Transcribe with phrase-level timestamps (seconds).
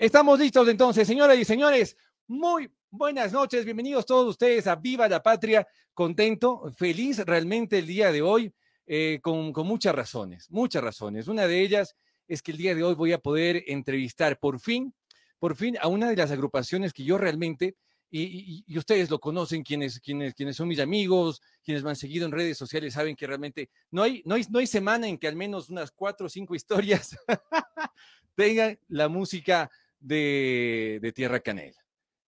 [0.00, 1.94] Estamos listos entonces, señoras y señores.
[2.26, 5.68] Muy buenas noches, bienvenidos todos ustedes a Viva la Patria.
[5.92, 8.50] Contento, feliz realmente el día de hoy,
[8.86, 11.28] eh, con, muchas razones, muchas razones.
[11.28, 14.94] Una de ellas es que el día de hoy voy a poder entrevistar por fin,
[15.38, 17.76] por fin a una de las agrupaciones que yo realmente
[18.10, 22.32] y, ustedes lo conocen, quienes, quienes, quienes son mis amigos, quienes me han seguido en
[22.32, 25.36] redes sociales, saben que realmente no hay, no hay, no hay semana en que al
[25.36, 27.14] menos unas cuatro o cinco historias
[28.34, 29.70] tengan la música
[30.00, 31.78] de, Tierra Canela.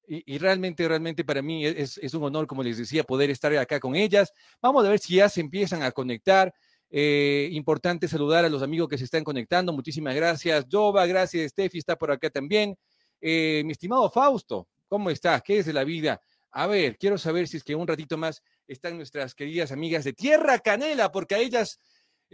[0.07, 3.81] Y, realmente, realmente para mí es, es, un honor, como les decía, poder estar acá
[3.81, 4.33] con ellas.
[4.61, 6.53] Vamos a ver si ya se empiezan a conectar.
[6.91, 9.73] Eh, importante saludar a los amigos que se están conectando.
[9.73, 10.67] Muchísimas gracias.
[10.71, 11.53] Jova, gracias.
[11.53, 12.77] Steffi está por acá también.
[13.21, 15.41] Eh, mi estimado Fausto, ¿Cómo estás?
[15.43, 16.21] ¿Qué es de la vida?
[16.51, 20.13] A ver, quiero saber si es que un ratito más están nuestras queridas amigas de
[20.13, 21.81] Tierra Canela, porque a ellas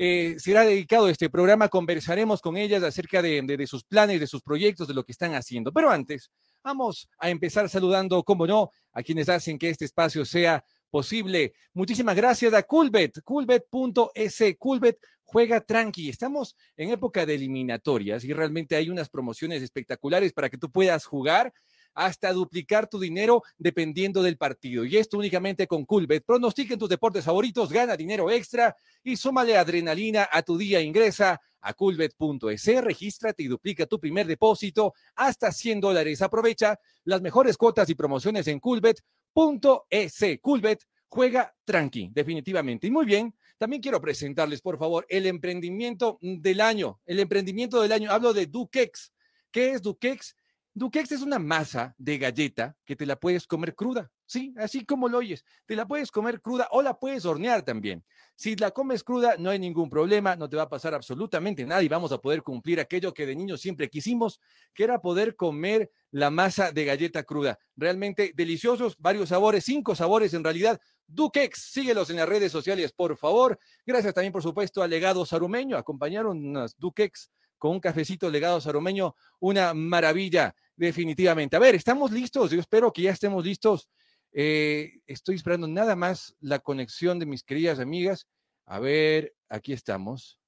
[0.00, 1.68] eh, será dedicado este programa.
[1.68, 5.72] Conversaremos con ellas acerca de, sus planes, de sus proyectos, de lo que están haciendo.
[5.72, 6.30] Pero antes,
[6.62, 11.52] vamos a empezar saludando, como no, a quienes hacen que este espacio sea posible.
[11.74, 16.08] Muchísimas gracias a Coolbet, coolbet.es, Coolbet juega tranqui.
[16.08, 21.05] Estamos en época de eliminatorias y realmente hay unas promociones espectaculares para que tú puedas
[21.06, 21.52] jugar
[21.98, 24.84] hasta duplicar tu dinero dependiendo del partido.
[24.84, 26.24] Y esto únicamente con Coolbet.
[26.24, 30.80] Pronostiquen tus deportes favoritos, gana dinero extra y súmale adrenalina a tu día.
[30.80, 36.22] Ingresa a coolbet.es, regístrate y duplica tu primer depósito hasta 100 dólares.
[36.22, 40.24] Aprovecha las mejores cuotas y promociones en coolbet.es.
[40.40, 42.86] Coolbet juega tranqui, definitivamente.
[42.86, 47.00] Y muy bien, también quiero presentarles, por favor, el emprendimiento del año.
[47.06, 48.12] El emprendimiento del año.
[48.12, 49.12] Hablo de Dukex.
[49.50, 50.36] ¿Qué es Dukex?
[50.78, 55.08] Duquex es una masa de galleta que te la puedes comer cruda, sí, así como
[55.08, 55.44] lo oyes.
[55.66, 58.04] Te la puedes comer cruda o la puedes hornear también.
[58.36, 61.82] Si la comes cruda, no hay ningún problema, no te va a pasar absolutamente nada
[61.82, 64.40] y vamos a poder cumplir aquello que de niños siempre quisimos,
[64.72, 67.58] que era poder comer la masa de galleta cruda.
[67.74, 70.80] Realmente deliciosos, varios sabores, cinco sabores en realidad.
[71.08, 73.58] Duquex, síguelos en las redes sociales, por favor.
[73.84, 75.77] Gracias también, por supuesto, a Legado Sarumeño.
[75.77, 81.56] Acompañaron unas Duquex con un cafecito legado saromeño, una maravilla, definitivamente.
[81.56, 82.50] A ver, ¿estamos listos?
[82.50, 83.89] Yo espero que ya estemos listos.
[84.33, 88.27] Eh, estoy esperando nada más la conexión de mis queridas amigas.
[88.64, 90.38] A ver, aquí estamos.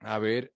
[0.00, 0.52] A ver.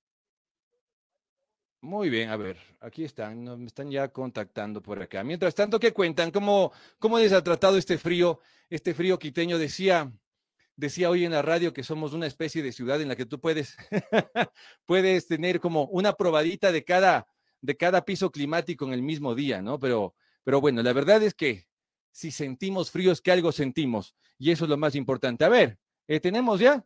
[1.81, 5.23] Muy bien, a ver, aquí están, me están ya contactando por acá.
[5.23, 6.33] Mientras tanto, ¿qué cuentan?
[6.33, 8.41] ¿Cómo, cómo les ha tratado este frío?
[8.69, 10.13] Este frío quiteño decía,
[10.75, 13.41] decía hoy en la radio que somos una especie de ciudad en la que tú
[13.41, 13.77] puedes,
[14.87, 17.29] puedes tener como una probadita de cada,
[17.61, 19.79] de cada piso climático en el mismo día, ¿no?
[19.79, 20.15] Pero,
[20.45, 21.67] pero bueno, la verdad es que
[22.13, 25.45] si sentimos frío es que algo sentimos y eso es lo más importante.
[25.45, 26.85] A ver, eh, ¿tenemos ya?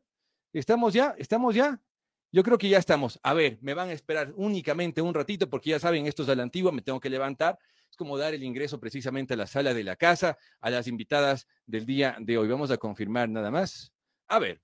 [0.52, 1.14] ¿Estamos ya?
[1.18, 1.80] ¿Estamos ya?
[2.30, 3.20] Yo creo que ya estamos.
[3.22, 6.36] A ver, me van a esperar únicamente un ratito porque ya saben, esto es de
[6.36, 7.58] la antigua, me tengo que levantar
[7.92, 11.46] es como dar el ingreso precisamente a la sala de la casa, a las invitadas
[11.66, 12.48] del día de hoy.
[12.48, 13.92] Vamos a confirmar nada más.
[14.28, 14.62] A ver,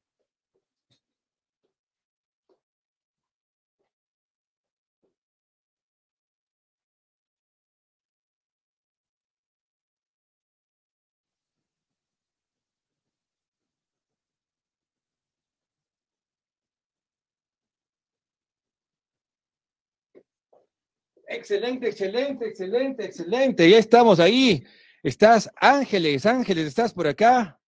[21.30, 23.68] Excelente, excelente, excelente, excelente.
[23.68, 24.64] Ya estamos ahí.
[25.02, 27.60] Estás, Ángeles, Ángeles, ¿estás por acá?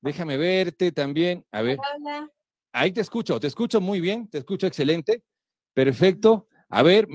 [0.00, 1.44] Déjame verte también.
[1.52, 1.78] A ver.
[2.72, 5.22] Ahí te escucho, te escucho muy bien, te escucho excelente.
[5.74, 6.48] Perfecto.
[6.70, 7.06] A ver,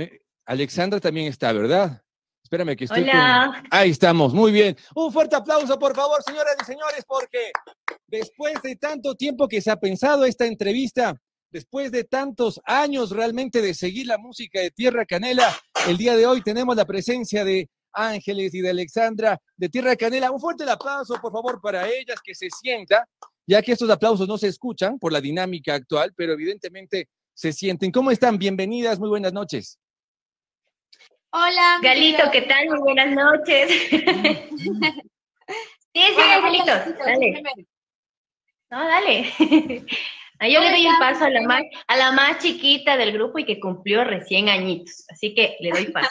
[0.46, 2.04] Alexandra también está, ¿verdad?
[2.44, 3.02] Espérame que estoy.
[3.02, 3.64] Hola.
[3.72, 4.78] Ahí estamos, muy bien.
[4.94, 7.52] Un fuerte aplauso, por favor, señoras y señores, porque
[8.06, 11.20] después de tanto tiempo que se ha pensado esta entrevista,
[11.52, 15.54] después de tantos años realmente de seguir la música de Tierra Canela,
[15.88, 20.32] el día de hoy tenemos la presencia de Ángeles y de Alexandra de Tierra Canela.
[20.32, 23.08] Un fuerte aplauso, por favor, para ellas, que se sienta,
[23.46, 27.92] ya que estos aplausos no se escuchan por la dinámica actual, pero evidentemente se sienten.
[27.92, 28.38] ¿Cómo están?
[28.38, 29.80] Bienvenidas, muy buenas noches.
[31.32, 31.80] Hola.
[31.82, 32.68] Galito, ¿qué tal?
[32.68, 33.72] Muy buenas noches.
[33.90, 34.02] sí,
[35.94, 37.44] sí, Galitos, dale.
[38.70, 39.34] No, dale.
[40.42, 43.38] Ah, yo le doy el paso a la, más, a la más chiquita del grupo
[43.38, 46.10] y que cumplió recién añitos, así que le doy paso.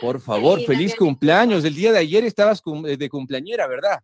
[0.00, 1.64] Por favor, feliz cumpleaños.
[1.64, 3.98] El día de ayer estabas eh, de cumpleañera, ¿verdad?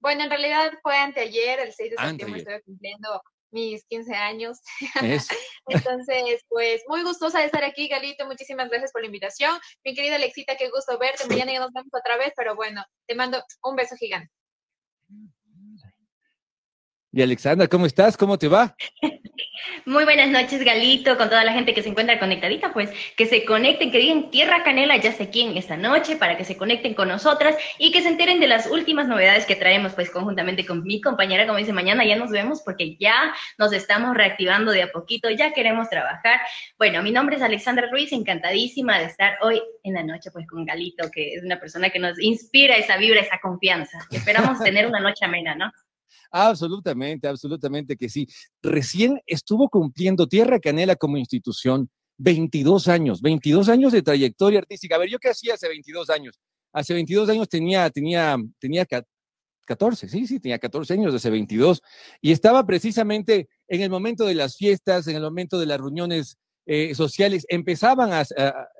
[0.00, 3.22] Bueno, en realidad fue anteayer, el 6 de septiembre estoy cumpliendo
[3.52, 4.58] mis 15 años.
[5.66, 8.26] Entonces, pues muy gustosa de estar aquí, Galito.
[8.26, 9.58] Muchísimas gracias por la invitación.
[9.82, 11.26] Mi querida Alexita, qué gusto verte.
[11.26, 14.30] Mañana ya nos vemos otra vez, pero bueno, te mando un beso gigante.
[17.18, 18.16] Y Alexandra, ¿cómo estás?
[18.16, 18.76] ¿Cómo te va?
[19.86, 23.44] Muy buenas noches, Galito, con toda la gente que se encuentra conectadita, pues que se
[23.44, 27.08] conecten, que digan Tierra Canela, ya sé quién esta noche, para que se conecten con
[27.08, 31.00] nosotras y que se enteren de las últimas novedades que traemos, pues conjuntamente con mi
[31.00, 35.28] compañera, como dice, mañana ya nos vemos porque ya nos estamos reactivando de a poquito,
[35.28, 36.38] ya queremos trabajar.
[36.78, 40.64] Bueno, mi nombre es Alexandra Ruiz, encantadísima de estar hoy en la noche, pues con
[40.64, 43.98] Galito, que es una persona que nos inspira esa vibra, esa confianza.
[44.12, 45.72] Esperamos tener una noche amena, ¿no?
[46.30, 48.26] Absolutamente, absolutamente que sí.
[48.62, 51.88] Recién estuvo cumpliendo Tierra Canela como institución
[52.18, 54.96] 22 años, 22 años de trayectoria artística.
[54.96, 56.38] A ver, ¿yo qué hacía hace 22 años?
[56.72, 58.86] Hace 22 años tenía, tenía, tenía
[59.64, 61.80] 14, sí, sí, tenía 14 años, hace 22,
[62.20, 66.36] y estaba precisamente en el momento de las fiestas, en el momento de las reuniones
[66.66, 68.24] eh, sociales, empezaban a,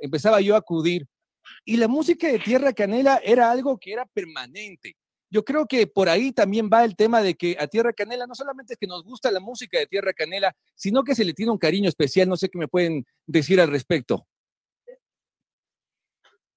[0.00, 1.06] empezaba yo a acudir,
[1.65, 4.97] y la música de Tierra Canela era algo que era permanente
[5.30, 8.34] yo creo que por ahí también va el tema de que a Tierra Canela no
[8.34, 11.52] solamente es que nos gusta la música de Tierra Canela, sino que se le tiene
[11.52, 12.28] un cariño especial.
[12.28, 14.26] No sé qué me pueden decir al respecto.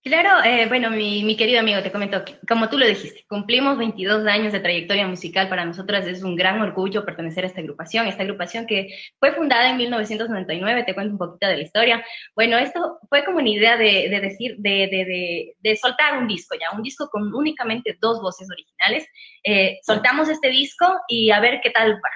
[0.03, 4.51] Claro, eh, bueno, mi, querido amigo, te comento, como tú lo dijiste, cumplimos 22 años
[4.51, 5.47] de trayectoria musical.
[5.47, 8.87] Para nosotras es un gran orgullo pertenecer a esta agrupación, esta agrupación que
[9.19, 12.03] fue fundada en 1999, te cuento un poquito de la historia.
[12.35, 16.81] Bueno, esto fue como una idea de, decir, de, de, soltar un disco ya, un
[16.81, 19.05] disco con únicamente dos voces originales.
[19.43, 22.09] Eh, soltamos este disco y a ver qué tal va.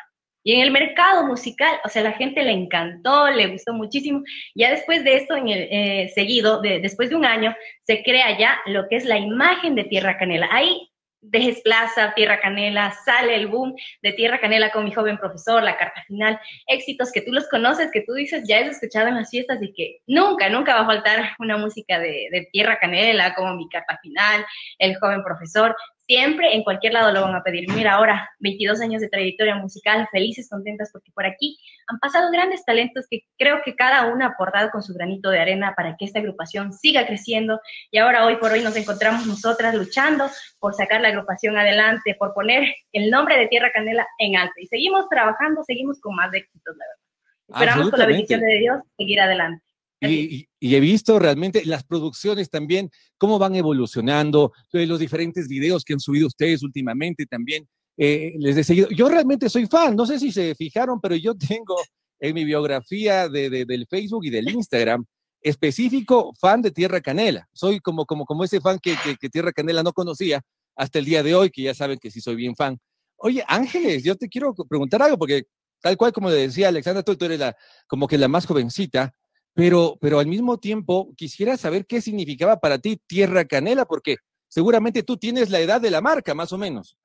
[0.45, 4.21] Y en el mercado musical, o sea, la gente le encantó, le gustó muchísimo.
[4.53, 8.37] Ya después de esto, en el, eh, seguido, de, después de un año, se crea
[8.37, 10.47] ya lo que es la imagen de Tierra Canela.
[10.51, 10.87] Ahí
[11.19, 16.03] desplaza Tierra Canela, sale el boom de Tierra Canela con mi joven profesor, la carta
[16.03, 19.57] final, éxitos que tú los conoces, que tú dices, ya has escuchado en las fiestas
[19.63, 23.97] y que nunca, nunca va a faltar una música de Tierra Canela, como mi carta
[24.03, 24.45] final,
[24.77, 25.75] el joven profesor
[26.07, 27.69] siempre en cualquier lado lo van a pedir.
[27.73, 31.57] Mira, ahora 22 años de trayectoria musical, felices, contentas, porque por aquí
[31.87, 35.39] han pasado grandes talentos que creo que cada uno ha aportado con su granito de
[35.39, 37.59] arena para que esta agrupación siga creciendo.
[37.91, 40.29] Y ahora, hoy por hoy, nos encontramos nosotras luchando
[40.59, 44.53] por sacar la agrupación adelante, por poner el nombre de Tierra Canela en alto.
[44.57, 47.05] Y seguimos trabajando, seguimos con más éxitos, la verdad.
[47.47, 49.63] Esperamos con la bendición de Dios seguir adelante.
[50.01, 55.93] Y, he visto realmente las producciones también, cómo van evolucionando, eh, los diferentes videos que
[55.93, 57.67] han subido ustedes últimamente también.
[57.97, 58.89] Eh, les he seguido.
[58.89, 61.75] Yo realmente soy fan, no sé si se fijaron, pero yo tengo
[62.19, 65.05] en mi biografía de, del Facebook y del Instagram
[65.41, 67.47] específico fan de Tierra Canela.
[67.53, 70.41] Soy como, como, como ese fan que, que, Tierra Canela no conocía
[70.75, 72.79] hasta el día de hoy, que ya saben que sí soy bien fan.
[73.17, 75.43] Oye, Ángeles, yo te quiero preguntar algo, porque
[75.81, 77.55] tal cual como le decía Alexandra, tú, tú eres la,
[77.87, 79.13] como que la más jovencita
[79.55, 84.17] pero, pero al mismo tiempo quisiera saber qué significaba para ti Tierra Canela, porque
[84.49, 86.97] seguramente tú tienes la edad de la marca, más o menos.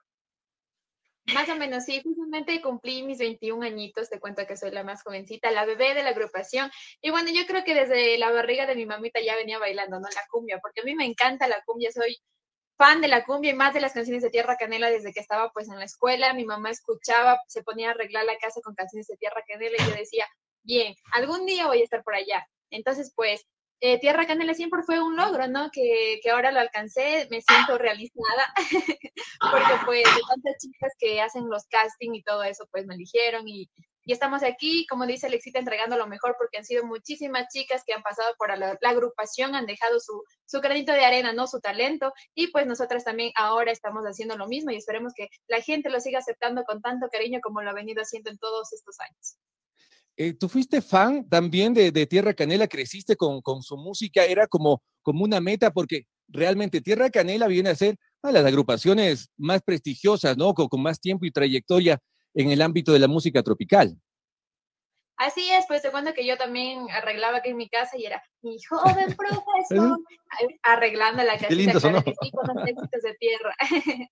[1.32, 5.04] Más o menos, sí, justamente cumplí mis 21 añitos, te cuento que soy la más
[5.04, 6.68] jovencita, la bebé de la agrupación.
[7.00, 10.08] Y bueno, yo creo que desde la barriga de mi mamita ya venía bailando, ¿no?
[10.08, 12.16] La cumbia, porque a mí me encanta la cumbia, soy
[12.76, 15.52] fan de la cumbia y más de las canciones de Tierra Canela desde que estaba
[15.52, 16.34] pues en la escuela.
[16.34, 19.88] Mi mamá escuchaba, se ponía a arreglar la casa con canciones de Tierra Canela y
[19.88, 20.26] yo decía,
[20.62, 22.46] bien, algún día voy a estar por allá.
[22.70, 23.46] Entonces, pues,
[23.82, 25.70] eh, Tierra Canela siempre fue un logro, ¿no?
[25.70, 28.46] Que, que ahora lo alcancé, me siento realizada,
[29.40, 33.48] porque pues de tantas chicas que hacen los casting y todo eso, pues me eligieron
[33.48, 33.70] y,
[34.06, 38.02] estamos aquí, como dice Alexita, entregando lo mejor porque han sido muchísimas chicas que han
[38.02, 41.46] pasado por la, agrupación, han dejado su, su granito de arena, ¿no?
[41.46, 45.60] Su talento y pues nosotras también ahora estamos haciendo lo mismo y esperemos que la
[45.60, 48.98] gente lo siga aceptando con tanto cariño como lo ha venido haciendo en todos estos
[48.98, 49.36] años.
[50.16, 55.24] Eh, tú fuiste fan también de, Tierra Canela, creciste con, su música, era como, como
[55.24, 60.36] una meta, porque realmente Tierra Canela viene a ser una de las agrupaciones más prestigiosas,
[60.36, 60.52] ¿no?
[60.54, 61.98] Con, más tiempo y trayectoria
[62.34, 63.96] en el ámbito de la música tropical.
[65.16, 68.22] Así es, pues te cuento que yo también arreglaba aquí en mi casa y era
[68.42, 69.98] mi joven profesor,
[70.62, 73.54] arreglando la casita con los éxitos de tierra.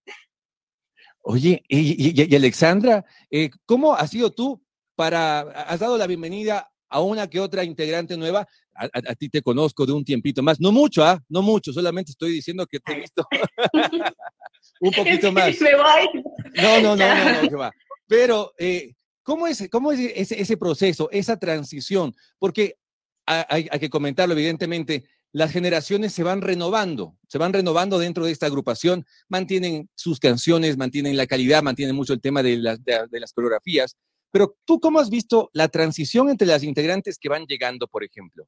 [1.23, 4.63] Oye, y, Alexandra, eh, ¿cómo has sido tú
[4.99, 8.49] para, has dado la bienvenida a una que otra integrante nueva.
[8.75, 11.23] A, ti te conozco de un tiempito más, no mucho, ¿ah?
[11.29, 13.25] No mucho, solamente estoy diciendo que te he visto
[14.81, 15.55] un poquito más.
[16.57, 17.71] No, no, no, no, no, va.
[18.09, 22.13] Pero, eh, ¿cómo es, cómo es ese, ese, proceso, esa transición?
[22.41, 22.75] Porque
[23.25, 28.33] hay, hay que comentarlo, evidentemente, las generaciones se van renovando, se van renovando dentro de
[28.33, 33.33] esta agrupación, mantienen sus canciones, mantienen la calidad, mantienen mucho el tema de, de las
[33.33, 33.97] coreografías,
[34.31, 38.47] pero tú, ¿cómo has visto la transición entre las integrantes que van llegando, por ejemplo?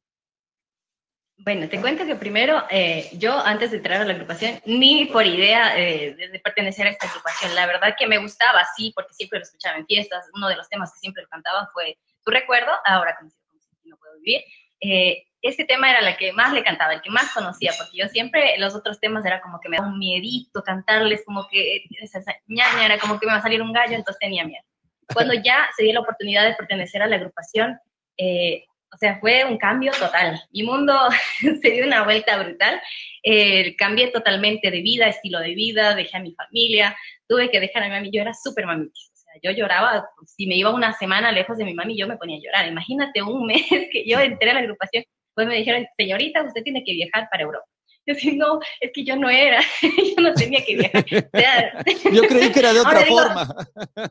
[1.42, 5.26] Bueno, te cuento que primero, eh, yo antes de entrar a la agrupación, ni por
[5.26, 9.38] idea eh, de, pertenecer a esta agrupación, la verdad que me gustaba, sí, porque siempre
[9.38, 13.16] lo escuchaba en fiestas, uno de los temas que siempre cantaban fue tu recuerdo, ahora
[13.18, 14.42] como si no puedo vivir.
[14.82, 18.08] Eh, ese tema era el que más le cantaba, el que más conocía, porque yo
[18.08, 22.20] siempre los otros temas era como que me daba un miedito cantarles, como que esa
[22.48, 24.62] ñaña era como que me va a salir un gallo, entonces tenía miedo.
[25.12, 27.78] Cuando ya se dio la oportunidad de pertenecer a la agrupación,
[28.16, 30.40] eh, o sea, fue un cambio total.
[30.52, 30.94] Mi mundo
[31.62, 32.80] se dio una vuelta brutal.
[33.22, 36.96] Eh, cambié totalmente de vida, estilo de vida, dejé a mi familia,
[37.28, 38.10] tuve que dejar a mi mami.
[38.12, 39.10] Yo era súper mamitis.
[39.12, 42.16] O sea, yo lloraba, si me iba una semana lejos de mi mami, yo me
[42.16, 42.68] ponía a llorar.
[42.68, 46.82] Imagínate un mes que yo entré a la agrupación, pues me dijeron, señorita, usted tiene
[46.84, 47.66] que viajar para Europa.
[48.06, 51.04] Yo decía, no, es que yo no era, yo no tenía que viajar.
[52.12, 53.54] yo creí que era de otra forma.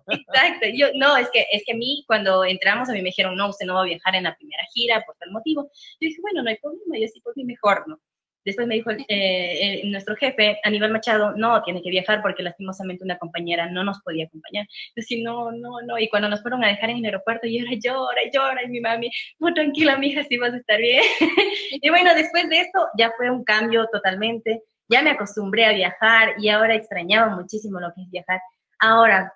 [0.07, 3.35] Exacto, yo, no, es que, es que a mí cuando entramos a mí me dijeron,
[3.35, 5.69] no, usted no va a viajar en la primera gira por tal motivo.
[5.99, 7.99] Yo dije, bueno, no hay problema, yo sí, por mí mejor, ¿no?
[8.45, 13.17] Después me dijo eh, nuestro jefe, Aníbal Machado, no, tiene que viajar porque lastimosamente una
[13.17, 14.67] compañera no nos podía acompañar.
[14.95, 15.97] Decía, no, no, no.
[15.99, 18.79] Y cuando nos fueron a dejar en el aeropuerto, yo era llora, llora, y mi
[18.79, 21.03] mami, no, tranquila, mija, sí vas a estar bien.
[21.71, 24.63] y bueno, después de esto ya fue un cambio totalmente.
[24.87, 28.39] Ya me acostumbré a viajar y ahora extrañaba muchísimo lo que es viajar.
[28.79, 29.33] Ahora,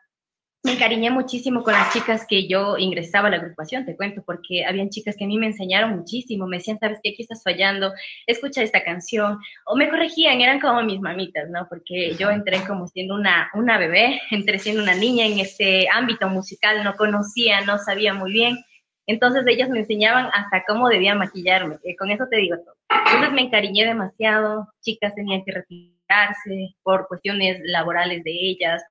[0.64, 4.64] me encariñé muchísimo con las chicas que yo ingresaba a la agrupación, te cuento, porque
[4.66, 7.92] habían chicas que a mí me enseñaron muchísimo, me decían, sabes qué, aquí estás fallando,
[8.28, 11.68] escucha esta canción, o me corregían, eran como mis mamitas, ¿no?
[11.68, 16.30] Porque yo entré como siendo una, una bebé, entré siendo una niña en este ámbito
[16.30, 18.58] musical, no conocía, no sabía muy bien,
[19.06, 22.76] entonces ellas me enseñaban hasta cómo debía maquillarme, eh, con eso te digo todo.
[22.90, 28.82] Entonces me encariñé demasiado, chicas tenían que retirarse por cuestiones laborales de ellas,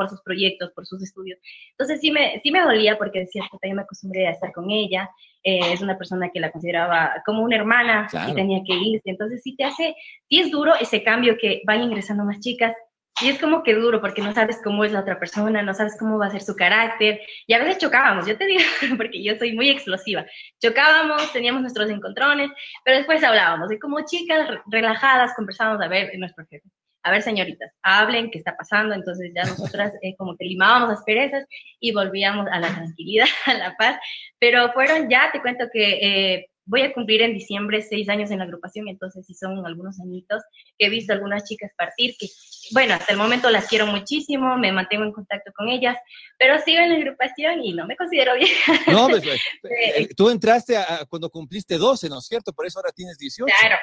[0.00, 1.38] por sus proyectos, por sus estudios.
[1.72, 4.70] Entonces sí me, sí me dolía porque decía, que yo me acostumbré a estar con
[4.70, 5.10] ella,
[5.42, 9.10] eh, es una persona que la consideraba como una hermana y tenía que irse.
[9.10, 9.94] Entonces sí te hace,
[10.26, 12.72] sí es duro ese cambio que van ingresando más chicas.
[13.20, 15.98] Y es como que duro porque no sabes cómo es la otra persona, no sabes
[15.98, 17.20] cómo va a ser su carácter.
[17.46, 18.62] Y a veces chocábamos, yo te digo,
[18.96, 20.24] porque yo soy muy explosiva.
[20.62, 22.50] Chocábamos, teníamos nuestros encontrones,
[22.86, 23.70] pero después hablábamos.
[23.70, 26.70] Y como chicas relajadas conversábamos a ver nuestro jefe
[27.02, 28.94] a ver, señoritas, hablen, ¿qué está pasando?
[28.94, 31.44] Entonces ya nosotras eh, como que limábamos las perezas
[31.80, 33.98] y volvíamos a la tranquilidad, a la paz.
[34.38, 38.38] Pero fueron ya, te cuento que eh, voy a cumplir en diciembre seis años en
[38.38, 40.42] la agrupación, entonces sí son algunos añitos
[40.78, 42.28] que he visto algunas chicas partir, que
[42.72, 45.96] bueno, hasta el momento las quiero muchísimo, me mantengo en contacto con ellas,
[46.38, 48.72] pero sigo en la agrupación y no me considero vieja.
[48.86, 50.76] No, pues, eh, tú entraste
[51.08, 52.52] cuando cumpliste 12, ¿no es cierto?
[52.52, 53.52] Por eso ahora tienes 18.
[53.60, 53.76] Claro,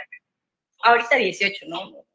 [0.83, 2.05] ahorita 18, ¿no?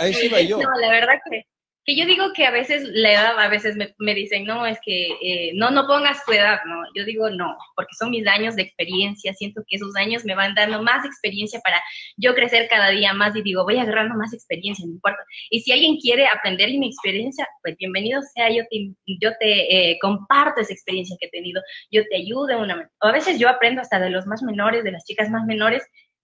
[0.00, 0.58] Ahí, sí yo.
[0.62, 1.44] No, la verdad que,
[1.84, 4.78] que yo digo que a veces la edad, a veces me, me dicen, no, es
[4.84, 6.80] que eh, no, no pongas tu edad, no.
[6.94, 9.32] Yo digo no, porque son mis años de experiencia.
[9.34, 11.82] Siento que esos años me van dando más experiencia para
[12.16, 15.18] yo crecer cada día más y digo, voy agarrando más experiencia, no importa.
[15.50, 19.98] Y si alguien quiere aprender mi experiencia, pues bienvenido sea, yo te, yo te eh,
[20.00, 22.58] comparto esa experiencia que he tenido, yo te ayudo.
[22.58, 25.44] Una, o a veces yo aprendo hasta de los más menores, de las chicas más
[25.46, 25.82] menores,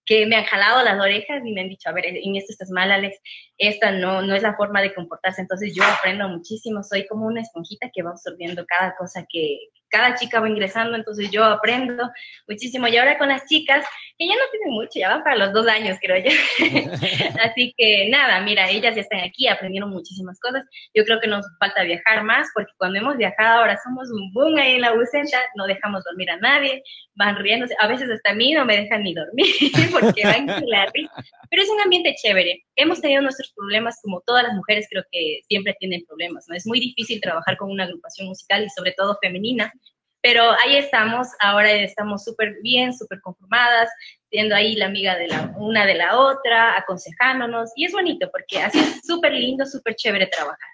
[0.08, 2.70] que me han jalado las orejas y me han dicho, a ver, en esto estás
[2.70, 3.20] mal, Alex,
[3.58, 5.40] esta no, no es la forma de comportarse.
[5.40, 10.14] Entonces yo aprendo muchísimo, soy como una esponjita que va absorbiendo cada cosa que, cada
[10.14, 12.10] chica va ingresando, entonces yo aprendo
[12.46, 12.88] muchísimo.
[12.88, 13.84] Y ahora con las chicas,
[14.16, 16.30] que ya no tienen mucho, ya van para los dos años, creo yo.
[17.42, 20.64] Así que nada, mira, ellas ya están aquí, aprendieron muchísimas cosas.
[20.94, 24.58] Yo creo que nos falta viajar más, porque cuando hemos viajado ahora somos un boom
[24.58, 26.82] ahí en la buceta, no dejamos dormir a nadie,
[27.14, 29.46] van riéndose, a veces hasta a mí no me dejan ni dormir,
[29.92, 31.12] porque van la risa.
[31.50, 32.64] Pero es un ambiente chévere.
[32.80, 36.54] Hemos tenido nuestros problemas, como todas las mujeres creo que siempre tienen problemas, ¿no?
[36.54, 39.72] Es muy difícil trabajar con una agrupación musical y sobre todo femenina,
[40.22, 43.88] pero ahí estamos, ahora estamos súper bien, súper conformadas,
[44.30, 48.60] siendo ahí la amiga de la una de la otra, aconsejándonos, y es bonito porque
[48.60, 50.68] así es súper lindo, súper chévere trabajar.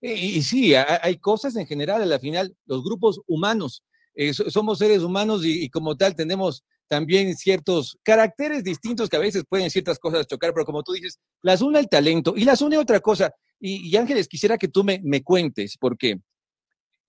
[0.00, 3.82] Y, sí, hay cosas en general, a la final, los grupos humanos,
[4.14, 9.44] eh, somos seres humanos y, como tal tenemos también ciertos caracteres distintos que a veces
[9.48, 12.78] pueden ciertas cosas chocar, pero como tú dices, las une el talento y las une
[12.78, 13.32] otra cosa.
[13.58, 16.20] Y, Ángeles, quisiera que tú me, me cuentes, porque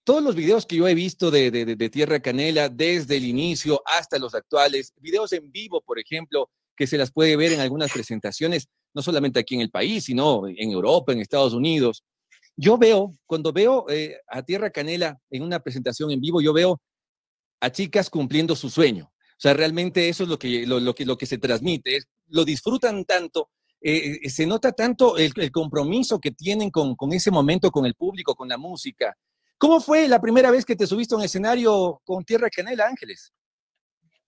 [0.08, 4.18] todos los videos que yo he visto de, de, Tierra Canela, desde el inicio hasta
[4.18, 8.70] los actuales, videos en vivo, por ejemplo, que se las puede ver en algunas presentaciones,
[8.94, 12.06] no solamente aquí en el país, sino en Europa, en Estados Unidos.
[12.56, 16.82] Yo veo, cuando veo eh, a Tierra Canela en una presentación en vivo, yo veo
[17.60, 19.12] a chicas cumpliendo su sueño.
[19.38, 23.06] O sea, realmente eso es lo que, lo, que, lo que se transmite, lo disfrutan
[23.06, 27.86] tanto, eh, eh, se nota tanto el, compromiso que tienen con, con, ese momento, con
[27.86, 29.16] el público, con la música,
[29.58, 33.34] ¿Cómo fue la primera vez que te subiste a un escenario con Tierra Canela, Ángeles?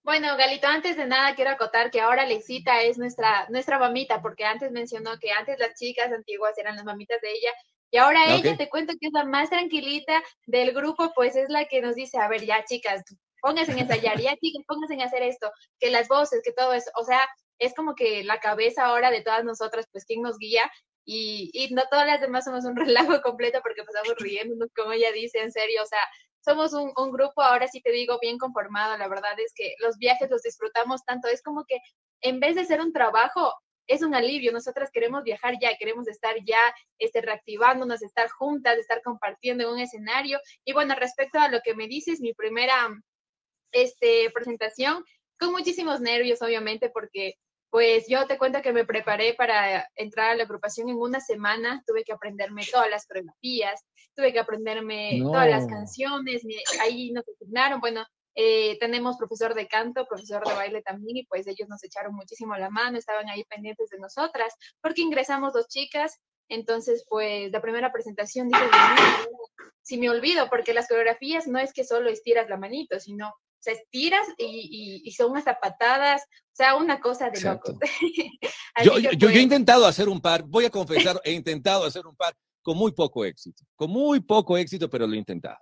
[0.02, 4.44] Bueno, Galito, antes de nada quiero acotar que ahora Alexita es nuestra, nuestra mamita, porque
[4.44, 7.52] antes mencionó que antes las chicas antiguas eran las mamitas de ella
[7.92, 11.66] Y ahora ella, te cuento que es la más tranquilita del grupo, pues es la
[11.66, 13.04] que nos dice, a ver, ya chicas,
[13.42, 16.90] pónganse en ensayar, ya chicas, pónganse en hacer esto, que las voces, que todo eso,
[16.96, 17.28] o sea,
[17.60, 20.70] es como que la cabeza ahora de todas nosotras, pues quien nos guía,
[21.06, 22.76] y, y, no todas las demás somos un
[23.16, 26.00] relajo completo porque pasamos riéndonos, como ella dice, en serio, o sea,
[26.46, 29.98] somos un, un, grupo, ahora sí te digo, bien conformado, la verdad es que los
[29.98, 31.80] viajes los disfrutamos tanto, es como que
[32.22, 33.54] en vez de ser un trabajo,
[33.90, 36.60] es un alivio, nosotras queremos viajar ya, queremos estar ya
[37.00, 40.40] este, reactivándonos, estar juntas, estar compartiendo en un escenario.
[40.64, 42.88] Y bueno, respecto a lo que me dices, mi primera
[43.72, 45.04] este, presentación,
[45.40, 47.36] con muchísimos nervios, obviamente, porque
[47.70, 51.84] pues yo te cuento que me preparé para entrar a la agrupación en una semana,
[51.86, 53.86] tuve que aprenderme todas las coreografías,
[54.16, 56.42] tuve que aprenderme todas las canciones,
[56.82, 61.46] ahí nos asignaron, bueno, eh, tenemos profesor de canto, profesor de baile también, y pues
[61.46, 66.20] ellos nos echaron muchísimo la mano, estaban ahí pendientes de nosotras, porque ingresamos dos chicas,
[66.48, 68.64] entonces pues la primera presentación dije,
[69.82, 73.74] si me olvido, porque las coreografías no es que solo estiras la manito, sino sea,
[73.74, 77.76] estiras y, son hasta patadas, o sea, una cosa de locos.
[78.84, 82.06] yo, yo, yo, he pues intentado hacer un par, voy a confesar, he intentado hacer
[82.06, 85.58] un par con muy poco éxito, con muy poco éxito, pero lo he intentado.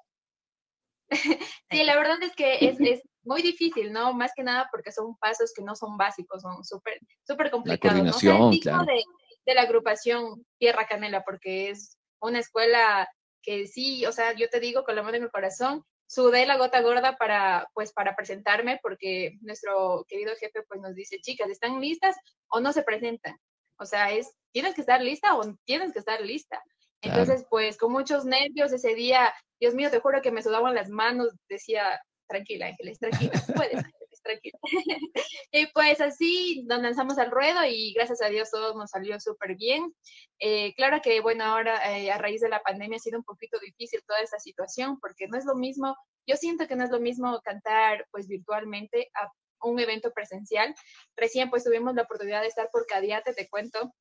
[1.71, 4.13] sí, la verdad es que es, es, muy difícil, ¿no?
[4.13, 7.97] Más que nada porque son pasos que no son básicos, son súper súper complicados.
[7.97, 8.85] La coordinación, claro.
[8.85, 9.03] de,
[9.45, 13.09] de la agrupación Tierra Canela, porque es una escuela
[13.41, 16.57] que sí, o sea, yo te digo con la mano en el corazón, sudé la
[16.57, 21.79] gota gorda para, pues, para presentarme porque nuestro querido jefe, pues, nos dice, chicas, ¿están
[21.79, 22.15] listas
[22.49, 23.37] o no se presentan?
[23.77, 26.61] O sea, es, tienes que estar lista o tienes que estar lista.
[27.01, 30.89] Entonces, pues, con muchos nervios ese día, Dios mío, te juro que me sudaban las
[30.89, 33.83] manos, decía, tranquila, Ángeles, tranquila, puedes,
[34.27, 34.59] tranquila.
[35.51, 39.55] y pues así nos lanzamos al ruedo y gracias a Dios todo nos salió súper
[39.55, 39.93] bien.
[40.39, 43.59] Eh, claro que, bueno, ahora eh, a raíz de la pandemia ha sido un poquito
[43.59, 45.95] difícil toda esta situación porque no es lo mismo,
[46.27, 49.31] yo siento que no es lo mismo cantar pues virtualmente a
[49.67, 50.75] un evento presencial.
[51.15, 53.93] Recién pues tuvimos la oportunidad de estar por Cadiate, te cuento,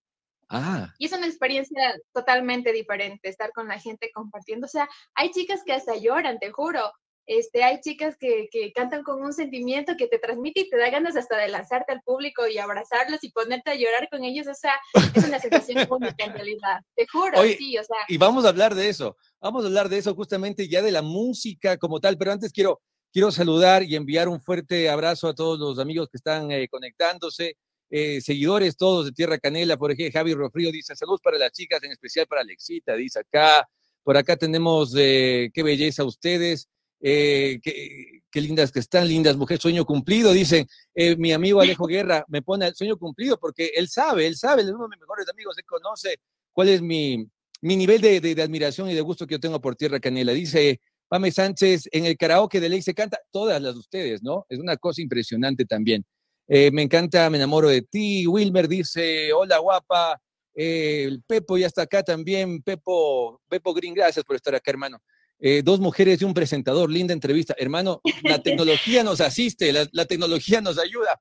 [0.49, 0.93] Ah.
[0.99, 4.67] Y es una experiencia totalmente diferente, estar con la gente compartiendo.
[4.67, 6.93] O sea, hay chicas que hasta lloran, te juro.
[7.27, 10.91] Este, hay chicas que, que, cantan con un sentimiento que te transmite y te da
[10.91, 14.47] ganas hasta de lanzarte al público y abrazarlos y ponerte a llorar con ellos.
[14.47, 14.75] O sea,
[15.13, 16.81] es una sensación única en realidad.
[16.95, 17.99] Te juro, sí, o sea.
[18.09, 19.17] Y vamos a hablar de eso.
[19.41, 22.17] Vamos a hablar de eso justamente ya de la música como tal.
[22.17, 22.81] Pero antes quiero,
[23.13, 27.57] quiero saludar y enviar un fuerte abrazo a todos los amigos que están eh, conectándose.
[27.91, 31.81] Eh, seguidores todos de Tierra Canela, por ejemplo, Javi Rofrío dice saludos para las chicas,
[31.85, 33.69] en especial para Alexita, dice acá.
[34.03, 36.69] Por acá tenemos eh, qué belleza ustedes.
[37.09, 42.25] Eh, qué, lindas que están, lindas mujeres, sueño cumplido, dicen, eh, mi amigo Alejo Guerra
[42.27, 45.01] me pone el sueño cumplido porque él sabe, él sabe, él es uno de mis
[45.03, 46.17] mejores amigos, él conoce
[46.53, 50.01] cuál es mi, mi nivel de, admiración y de gusto que yo tengo por Tierra
[50.01, 50.33] Canela.
[50.33, 54.45] Dice Pame Sánchez, en el karaoke de ley se canta todas las de ustedes, ¿no?
[54.49, 56.05] Es una cosa impresionante también.
[56.49, 58.27] Eh, me encanta, me enamoro de ti.
[58.27, 60.21] Wilmer dice, hola guapa.
[60.53, 62.61] el Pepo ya está acá también.
[62.63, 65.01] Pepo, Pepo Green, gracias por estar acá, hermano.
[65.39, 67.55] Eh, dos mujeres y un presentador, linda entrevista.
[67.59, 71.21] Hermano, la tecnología nos asiste, la, tecnología nos ayuda.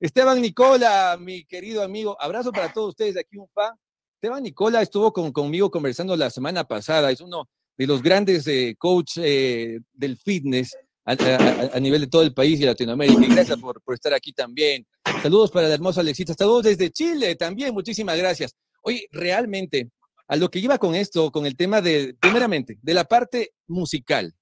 [0.00, 3.72] Esteban Nicola, mi querido amigo, abrazo para todos ustedes, aquí un fan.
[4.16, 7.48] Esteban Nicola estuvo conmigo conversando la semana pasada, es uno
[7.78, 12.64] de los grandes eh, coach eh, del fitness a, nivel de todo el país y
[12.64, 13.24] Latinoamérica.
[13.24, 14.84] Y gracias por, por estar aquí también.
[15.22, 18.56] Saludos para la hermosa Alexita, saludos desde Chile también, muchísimas gracias.
[18.82, 19.90] Oye, realmente,
[20.32, 24.34] a lo que iba con esto, con el tema de, primeramente, de la parte musical.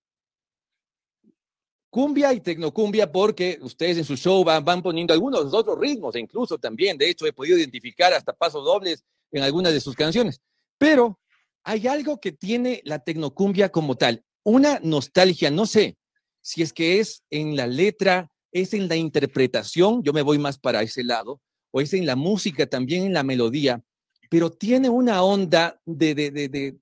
[1.90, 6.59] Cumbia y tecnocumbia, porque ustedes en su show van, poniendo algunos otros ritmos, e incluso
[6.59, 10.40] también, de hecho, he podido identificar hasta pasos dobles en algunas de sus canciones.
[10.79, 11.18] Pero
[11.64, 15.98] hay algo que tiene la tecnocumbia como tal, una nostalgia, no sé
[16.40, 20.57] si es que es en la letra, es en la interpretación, yo me voy más
[20.57, 21.40] para ese lado,
[21.72, 23.83] o es en la música, también en la melodía,
[24.31, 26.79] pero tiene una onda de, de, de,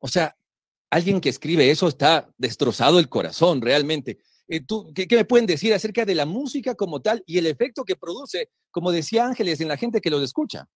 [0.00, 0.36] o sea,
[0.90, 4.18] alguien que escribe eso está destrozado el corazón realmente.
[4.48, 7.84] Eh, ¿tú, qué, me pueden decir acerca de la música como tal y el efecto
[7.84, 10.66] que produce, como decía Ángeles, en la gente que los escucha?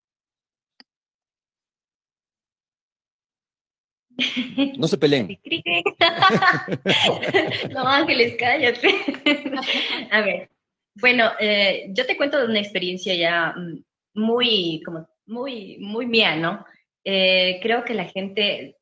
[4.78, 5.26] No se peleen.
[7.72, 8.88] no, Ángeles, cállate.
[10.12, 10.50] A ver,
[10.94, 13.82] bueno, eh, yo te cuento de una experiencia ya mm,
[14.14, 16.64] muy, como muy, muy mía, ¿no?
[17.04, 18.76] Eh, creo que la gente,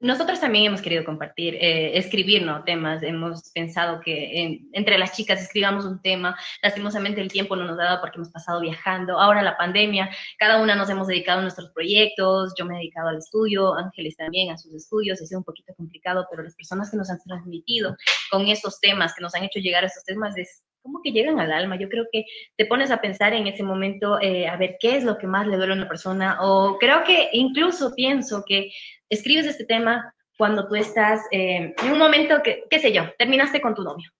[0.00, 2.62] nosotros también hemos querido compartir, eh, escribir ¿no?
[2.64, 3.02] temas.
[3.02, 6.36] Hemos pensado que entre las chicas escribamos un tema.
[6.62, 9.18] Lastimosamente el tiempo no nos ha dado porque hemos pasado viajando.
[9.18, 12.54] Ahora la pandemia, cada una nos hemos dedicado a nuestros proyectos.
[12.58, 15.20] Yo me he dedicado al estudio, Ángeles también a sus estudios.
[15.20, 17.96] Ha sido un poquito complicado, pero las personas que nos han transmitido
[18.30, 21.40] con estos temas, que nos han hecho llegar a estos temas, es como que llegan
[21.40, 21.76] al alma.
[21.76, 25.04] Yo creo que te pones a pensar en ese momento, eh, a ver qué es
[25.04, 26.38] lo que más le duele a una persona.
[26.42, 28.70] O creo que incluso pienso que
[29.08, 33.62] escribes este tema cuando tú estás eh, en un momento que, qué sé yo, terminaste
[33.62, 34.10] con tu novio.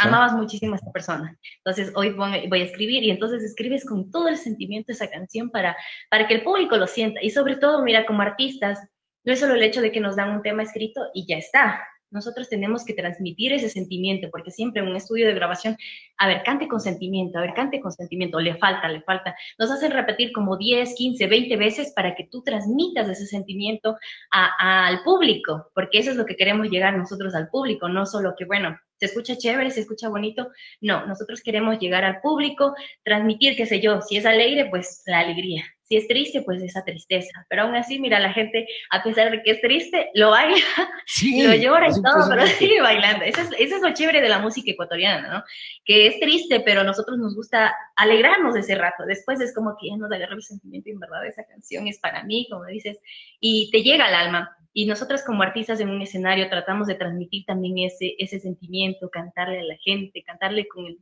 [0.00, 1.38] Amabas muchísimo a esta persona.
[1.64, 5.76] Entonces, hoy voy a escribir y entonces escribes con todo el sentimiento esa canción para,
[6.10, 7.22] para que el público lo sienta.
[7.22, 8.80] Y sobre todo, mira, como artistas,
[9.24, 11.86] no es solo el hecho de que nos dan un tema escrito y ya está
[12.10, 15.76] nosotros tenemos que transmitir ese sentimiento, porque siempre en un estudio de grabación,
[16.16, 19.34] a ver, cante con sentimiento, a ver, cante con sentimiento, le falta, le falta.
[19.58, 23.96] Nos hacen repetir como 10, 15, 20 veces para que tú transmitas ese sentimiento
[24.30, 28.44] al público, porque eso es lo que queremos llegar nosotros al público, no solo que,
[28.44, 30.48] bueno, se escucha chévere, se escucha bonito.
[30.80, 35.20] No, nosotros queremos llegar al público, transmitir, qué sé yo, si es alegre, pues la
[35.20, 35.64] alegría.
[35.88, 37.46] Si es triste, pues esa tristeza.
[37.48, 40.56] Pero aún así, mira, la gente, a pesar de que es triste, lo baila,
[41.44, 43.24] lo llora y todo, pero sigue bailando.
[43.24, 45.44] Eso es, eso es lo chévere de la música ecuatoriana, ¿no?
[45.86, 49.04] Que es triste, pero a nosotros nos gusta alegrarnos de ese rato.
[49.06, 51.98] Después es como que ya nos agarra el sentimiento y en verdad esa canción es
[51.98, 52.98] para mí, como dices,
[53.40, 54.54] y te llega al alma.
[54.74, 59.60] Y nosotros como artistas en un escenario tratamos de transmitir también ese, ese sentimiento, cantarle
[59.60, 60.98] a la gente, cantarle con,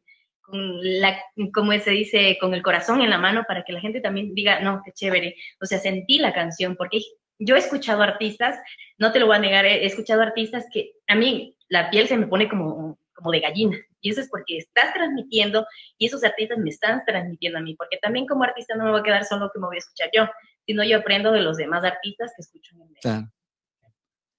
[0.47, 1.21] con la,
[1.53, 4.61] como se dice, con el corazón en la mano para que la gente también diga,
[4.61, 5.35] no, qué chévere.
[5.61, 7.01] O sea, sentí la canción, porque
[7.39, 8.59] yo he escuchado artistas,
[8.99, 12.17] no te lo voy a negar, he escuchado artistas que a mí la piel se
[12.17, 13.77] me pone como, como de gallina.
[14.01, 15.67] Y eso es porque estás transmitiendo
[15.99, 19.01] y esos artistas me están transmitiendo a mí, porque también como artista no me voy
[19.01, 20.29] a quedar solo que me voy a escuchar yo,
[20.65, 23.33] sino yo aprendo de los demás artistas que escuchan en Claro.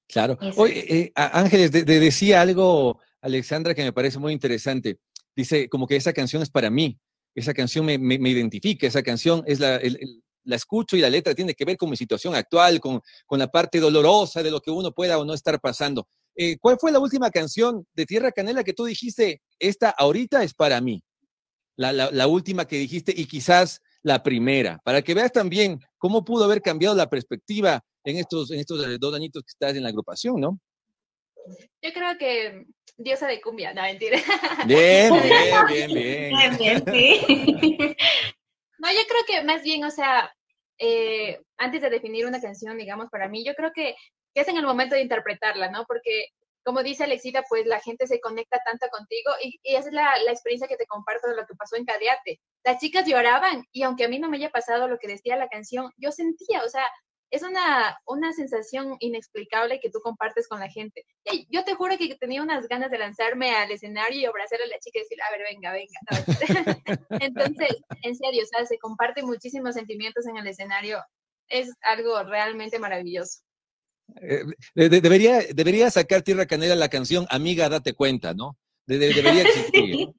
[0.08, 0.38] Claro.
[0.56, 5.00] Oye, eh, Ángeles, decía algo, Alexandra, que me parece muy interesante.
[5.38, 7.00] Dice, como que esa canción es para mí,
[7.36, 7.94] esa canción me,
[8.30, 9.80] identifica, esa canción es la,
[10.44, 13.48] la escucho y la letra tiene que ver con mi situación actual, con, con la
[13.48, 16.08] parte dolorosa de lo que uno pueda o no estar pasando.
[16.36, 20.56] Eh, ¿Cuál fue la última canción de Tierra Canela que tú dijiste, esta ahorita es
[20.56, 21.04] para mí?
[21.76, 26.26] La, la, la última que dijiste y quizás la primera, para que veas también cómo
[26.26, 29.90] pudo haber cambiado la perspectiva en estos, en estos dos añitos que estás en la
[29.90, 30.60] agrupación, ¿no?
[31.82, 32.66] Yo creo que
[32.98, 34.18] diosa de cumbia, no mentira.
[34.66, 36.56] Bien, bien, bien, bien.
[36.58, 37.96] Bien, sí.
[38.80, 40.32] No, yo creo que más bien, o sea,
[40.78, 43.96] eh, antes de definir una canción, digamos, para mí, yo creo que,
[44.36, 45.84] que es en el momento de interpretarla, ¿no?
[45.88, 46.28] Porque
[46.68, 50.32] como dice Alexita, pues la gente se conecta tanto contigo y, esa es la, la,
[50.32, 52.42] experiencia que te comparto de lo que pasó en Cadeate.
[52.66, 55.48] Las chicas lloraban y aunque a mí no me haya pasado lo que decía la
[55.48, 56.86] canción, yo sentía, o sea,
[57.30, 61.06] es una, una sensación inexplicable que tú compartes con la gente.
[61.50, 64.80] yo te juro que tenía unas ganas de lanzarme al escenario y abrazar a la
[64.80, 67.00] chica y decir, a ver, venga, venga.
[67.26, 71.04] Entonces, en serio, o sea, se comparten muchísimos sentimientos en el escenario.
[71.50, 73.42] Es algo realmente maravilloso.
[74.22, 74.44] Eh,
[74.76, 78.58] debería, debería sacar Tierra Canela la canción Amiga, date cuenta, ¿no?
[78.86, 80.10] debería existir.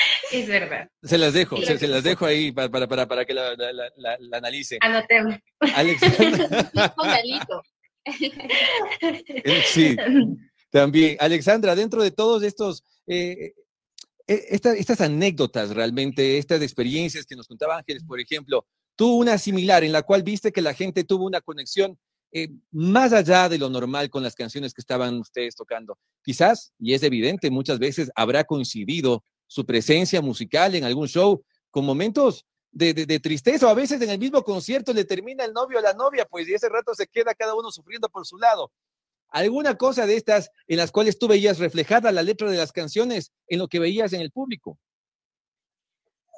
[0.32, 0.88] Es verdad.
[1.02, 4.40] Se las dejo, se, las dejo ahí para, para, para, que la, la.
[4.80, 5.34] Anotemos.
[5.74, 6.64] Alexandra.
[8.06, 9.94] Eh, sí,
[10.70, 11.16] también.
[11.20, 13.52] Alexandra, dentro de todos estos, eh,
[14.26, 19.84] eh, estas anécdotas realmente, estas experiencias que nos contaba Ángeles, por ejemplo, tuvo una similar
[19.84, 21.98] en la cual viste que la gente tuvo una conexión
[22.70, 25.98] más allá de lo normal con las canciones que estaban ustedes tocando.
[26.22, 31.84] Quizás, y es evidente, muchas veces habrá coincidido su presencia musical en algún show con
[31.84, 35.82] momentos de, tristeza o a veces en el mismo concierto le termina el novio a
[35.82, 38.70] la novia, pues y ese rato se queda cada uno sufriendo por su lado.
[39.28, 43.32] ¿Alguna cosa de estas en las cuales tú veías reflejada la letra de las canciones
[43.48, 44.78] en lo que veías en el público?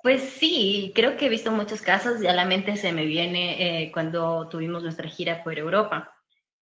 [0.03, 3.83] Pues sí, creo que he visto muchos casos y a la mente se me viene
[3.85, 6.15] eh, cuando tuvimos nuestra gira por Europa.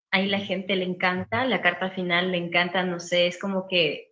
[0.10, 4.09] Ahí la gente le encanta, la carta final le encanta, no sé, es como que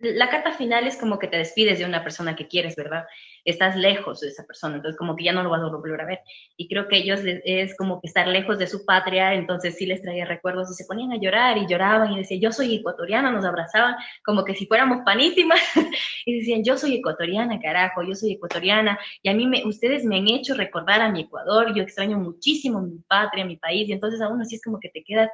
[0.00, 3.04] la carta final es como que te despides de una persona que quieres, ¿verdad?
[3.44, 6.06] Estás lejos de esa persona, entonces como que ya no lo vas a volver a
[6.06, 6.20] ver.
[6.56, 10.02] Y creo que ellos es como que estar lejos de su patria, entonces sí les
[10.02, 13.44] traía recuerdos y se ponían a llorar y lloraban y decían, yo soy ecuatoriana, nos
[13.44, 15.60] abrazaban como que si fuéramos panísimas
[16.26, 20.18] y decían, yo soy ecuatoriana, carajo, yo soy ecuatoriana y a mí me, ustedes me
[20.18, 24.20] han hecho recordar a mi Ecuador, yo extraño muchísimo mi patria, mi país y entonces
[24.20, 25.30] aún así es como que te quedas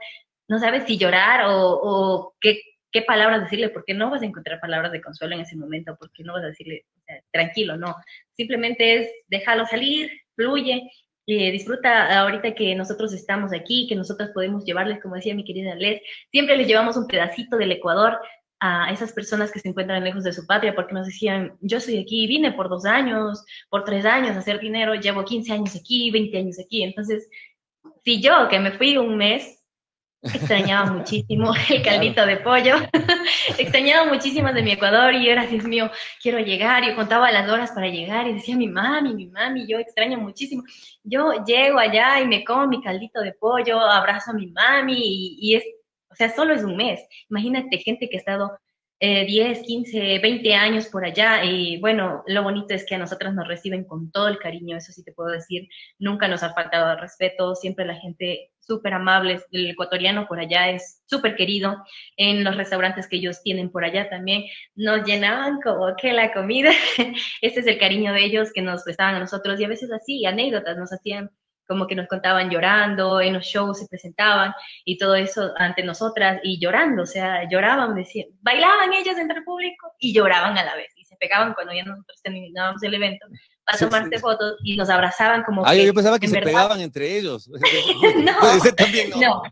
[0.48, 2.58] no sabes si llorar o, o qué,
[2.92, 6.24] qué palabras decirle, porque no vas a encontrar palabras de consuelo en ese momento, porque
[6.24, 6.86] no vas a decirle,
[7.30, 7.96] tranquilo, no.
[8.36, 10.90] Simplemente es déjalo salir, fluye
[11.26, 16.02] disfruta ahorita que nosotros estamos aquí, que nosotros podemos llevarles, como decía mi querida Les,
[16.30, 18.18] siempre les llevamos un pedacito del Ecuador
[18.58, 21.98] a esas personas que se encuentran lejos de su patria, porque nos decían, yo estoy
[21.98, 26.10] aquí, vine por dos años, por tres años a hacer dinero, llevo 15 años aquí,
[26.10, 27.28] 20 años aquí, entonces,
[28.04, 29.59] si yo que me fui un mes,
[30.22, 32.76] Extrañaba muchísimo el caldito de pollo.
[33.58, 35.90] Extrañaba muchísimo de mi Ecuador y era, Dios mío,
[36.22, 36.84] quiero llegar.
[36.86, 40.62] Yo contaba las horas para llegar y decía, mi mami, mi mami, yo extraño muchísimo.
[41.02, 45.38] Yo llego allá y me como mi caldito de pollo, abrazo a mi mami y,
[45.40, 45.64] y es,
[46.10, 47.00] o sea, solo es un mes.
[47.30, 48.58] Imagínate gente que ha estado
[49.00, 51.42] 10, 15, 20 años por allá.
[51.44, 54.92] Y bueno, lo bonito es que a nosotros nos reciben con todo el cariño, eso
[54.92, 55.68] sí te puedo decir.
[55.98, 59.40] Nunca nos ha faltado el respeto, siempre la gente súper amable.
[59.50, 61.76] El ecuatoriano por allá es súper querido.
[62.16, 64.44] En los restaurantes que ellos tienen por allá también
[64.76, 66.70] nos llenaban como que la comida.
[67.42, 70.24] Ese es el cariño de ellos que nos prestaban a nosotros y a veces así,
[70.24, 71.30] anécdotas nos hacían
[71.66, 74.52] como que nos contaban llorando, en los shows se presentaban
[74.84, 79.44] y todo eso ante nosotras y llorando, o sea, lloraban, decían, bailaban ellas entre el
[79.44, 83.24] público y lloraban a la vez y se pegaban cuando ya nosotros terminábamos el evento
[83.70, 87.48] para tomarse fotos y nos abrazaban como ah, yo pensaba que se pegaban entre ellos.
[88.16, 88.34] no,
[88.76, 89.20] también, ¿no?
[89.20, 89.42] No.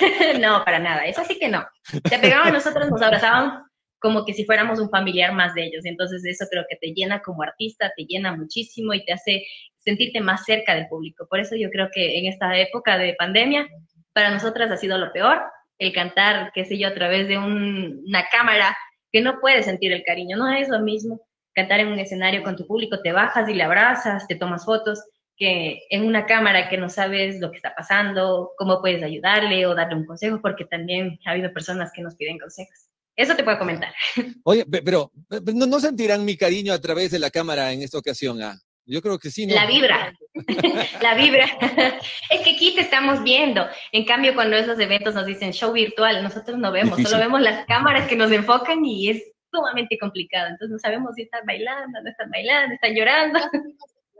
[0.40, 1.64] no, para nada, eso sí que no.
[1.82, 3.64] Se pegaban nosotros, nos abrazaban
[3.98, 5.84] como que si fuéramos un familiar más de ellos.
[5.84, 9.44] Entonces eso creo que te llena como artista, te llena muchísimo y te hace
[9.78, 11.26] sentirte más cerca del público.
[11.28, 13.66] Por eso yo creo que en esta época de pandemia,
[14.12, 15.42] para nosotras ha sido lo peor,
[15.78, 18.76] el cantar, qué sé yo, a través de una cámara
[19.12, 20.36] que no puede sentir el cariño.
[20.36, 21.25] No es lo mismo
[21.56, 25.02] cantar en un escenario con tu público, te bajas y le abrazas, te tomas fotos,
[25.38, 29.74] que en una cámara que no sabes lo que está pasando, cómo puedes ayudarle o
[29.74, 32.88] darle un consejo, porque también ha habido personas que nos piden consejos.
[33.16, 33.92] Eso te puedo comentar.
[34.44, 35.10] Oye, pero
[35.54, 38.42] ¿no, sentirán mi cariño a través de la cámara en esta ocasión?
[38.42, 38.58] Ah?
[38.84, 39.54] Yo creo que sí, ¿no?
[39.54, 40.12] La vibra,
[41.02, 41.46] la vibra.
[42.30, 43.66] es que aquí te estamos viendo.
[43.92, 47.64] En cambio, cuando esos eventos nos dicen show virtual, nosotros no vemos, solo vemos las
[47.64, 49.22] cámaras que nos enfocan y es
[49.56, 50.48] sumamente complicado.
[50.48, 53.40] Entonces no sabemos si están bailando, no están bailando, están llorando.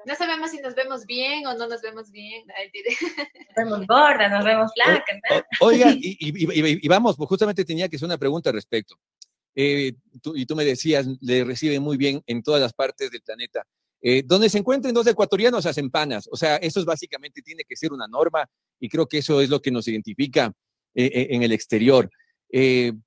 [0.04, 2.44] No sabemos si nos vemos bien o no nos vemos bien.
[2.46, 5.20] Nos vemos gordas, nos vemos flacas.
[5.60, 8.94] Oiga, y, y, vamos, pues justamente tenía que hacer una pregunta al respecto.
[9.56, 9.94] Eh,
[10.34, 13.66] y tú me decías, le reciben muy bien en todas las partes del planeta.
[14.08, 16.28] Eh, donde se encuentren dos ecuatorianos hacen panas.
[16.30, 19.48] O sea, eso es básicamente tiene que ser una norma y creo que eso es
[19.48, 20.52] lo que nos identifica
[20.94, 22.08] eh, eh, en el exterior.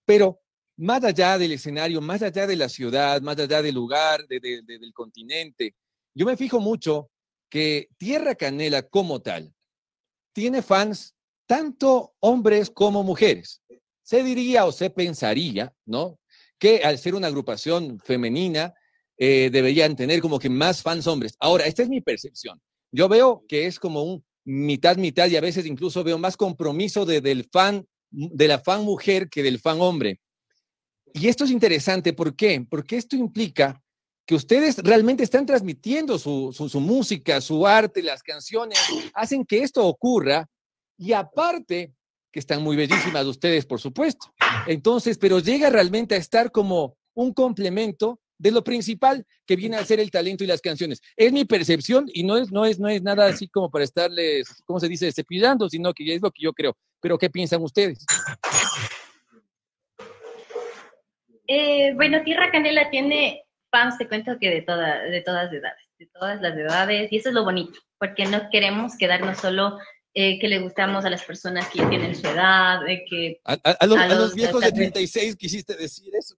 [0.06, 0.42] pero
[0.80, 5.76] más allá del escenario, más allá de la ciudad, más allá del lugar, del continente,
[6.16, 7.12] yo me fijo mucho
[7.50, 9.54] que Tierra Canela como tal
[10.32, 11.16] tiene fans
[11.46, 13.62] tanto hombres como mujeres.
[14.04, 16.18] Se diría o se pensaría, ¿no?
[16.58, 18.74] Que al ser una agrupación femenina,
[19.18, 21.36] eh, deberían tener como que más fans hombres.
[21.40, 22.62] Ahora, esta es mi percepción.
[22.92, 27.06] Yo veo que es como un mitad, mitad y a veces incluso veo más compromiso
[27.06, 30.22] de, del fan, de la fan mujer que del fan hombre.
[31.14, 32.66] Y esto es interesante, ¿por qué?
[32.70, 33.82] Porque esto implica
[34.26, 38.78] que ustedes realmente están transmitiendo su, música, su arte, las canciones,
[39.14, 40.48] hacen que esto ocurra
[40.98, 41.94] y aparte
[42.32, 44.32] que están muy bellísimas ustedes, por supuesto.
[44.68, 49.86] Entonces, pero llega realmente a estar como un complemento de lo principal que viene a
[49.86, 51.02] ser el talento y las canciones.
[51.18, 54.48] Es mi percepción y no es, no es, no es nada así como para estarles,
[54.66, 56.78] ¿cómo se dice?, cepillando, sino que es lo que yo creo.
[57.02, 58.06] Pero, ¿qué piensan ustedes?
[61.52, 66.06] Eh, bueno, Tierra Canela tiene fans, te cuento que de, toda, de todas edades, de
[66.06, 69.80] todas las edades, y eso es lo bonito, porque no queremos quedarnos solo
[70.14, 73.42] eh, que le gustamos a las personas que tienen su edad, de que...
[73.46, 76.36] A, los, viejos de 36 quisiste decir eso.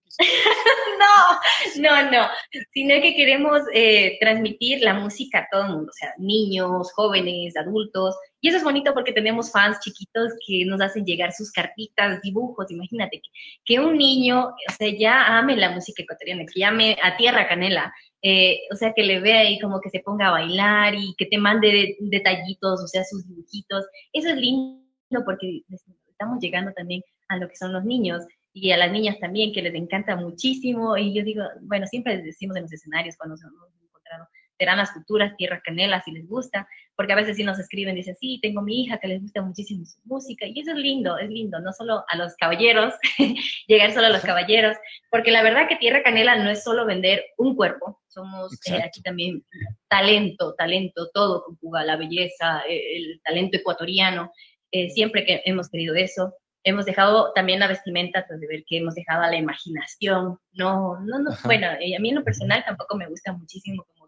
[0.97, 2.28] no, no, no,
[2.74, 7.58] sino que queremos eh, transmitir la música a todo el mundo, o sea, niños, jóvenes,
[7.58, 12.21] adultos, y eso es bonito porque tenemos fans chiquitos que nos hacen llegar sus cartitas,
[12.21, 13.30] dibujos, imagínate que,
[13.63, 17.93] que un niño, o sea, ya ame la música ecuatoriana, que llame a Tierra Canela,
[18.23, 21.25] eh, o sea, que le vea y como que se ponga a bailar y que
[21.25, 23.86] te mande detallitos, o sea, sus dibujitos.
[24.13, 24.82] Eso es lindo
[25.25, 25.62] porque
[26.08, 28.21] estamos llegando también a lo que son los niños
[28.54, 30.97] y a las niñas también, que les encanta muchísimo.
[30.97, 34.27] Y yo digo, bueno, siempre decimos en los escenarios cuando nos hemos encontrado,
[34.62, 38.15] serán las futuras tierras canelas si les gusta, porque a veces sí nos escriben, dicen,
[38.19, 41.32] sí, tengo mi hija que les gusta muchísimo su música, y eso es lindo, es
[41.32, 42.93] lindo, no solo a los caballeros,
[43.67, 44.78] llegar solo a los caballeros,
[45.10, 49.02] porque la verdad que Tierra Canela no es solo vender un cuerpo, somos eh, aquí
[49.02, 49.43] también
[49.88, 54.32] talento, talento, todo conjuga la belleza, eh, el talento ecuatoriano,
[54.71, 56.36] eh, siempre que hemos querido eso.
[56.63, 60.38] Hemos dejado también la vestimenta, pues de ver que hemos dejado a la imaginación.
[60.52, 64.00] No, no, no, bueno, a mí en lo personal tampoco me gusta muchísimo como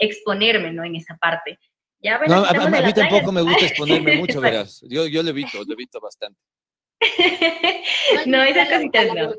[0.00, 0.84] exponerme, ¿no?
[0.84, 1.58] En esa parte.
[2.02, 4.82] Ya, bueno, no, a, mí tampoco me gusta exponerme mucho, verás.
[4.88, 6.40] Yo, yo le evito, le evito bastante.
[8.26, 9.34] no, esas cositas no.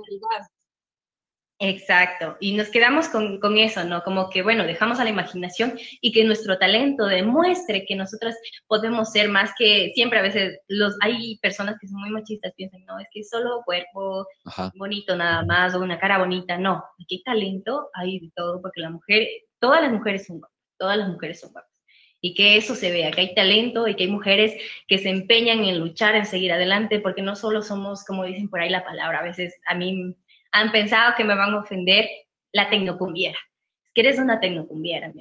[1.64, 4.02] Exacto, y nos quedamos con, con, eso, ¿no?
[4.02, 9.12] Como que, bueno, dejamos a la imaginación y que nuestro talento demuestre que nosotras podemos
[9.12, 12.98] ser más que siempre a veces los hay personas que son muy machistas, piensan, no,
[12.98, 14.26] es que solo cuerpo
[14.74, 18.82] bonito nada más o una cara bonita, no, aquí hay talento, hay de todo, porque
[18.82, 19.28] la mujer,
[19.62, 21.72] todas las mujeres son guapas, todas las mujeres son guapas.
[22.20, 24.56] Y que eso se vea, que hay talento y que hay mujeres
[24.88, 28.60] que se empeñan en luchar, en seguir adelante, porque no solo somos, como dicen por
[28.60, 30.16] ahí la palabra, a veces a mí
[30.52, 32.08] han pensado que me van a ofender
[32.52, 33.38] la tecnocumbiera.
[33.86, 35.12] Es que eres una tecnocumbiera,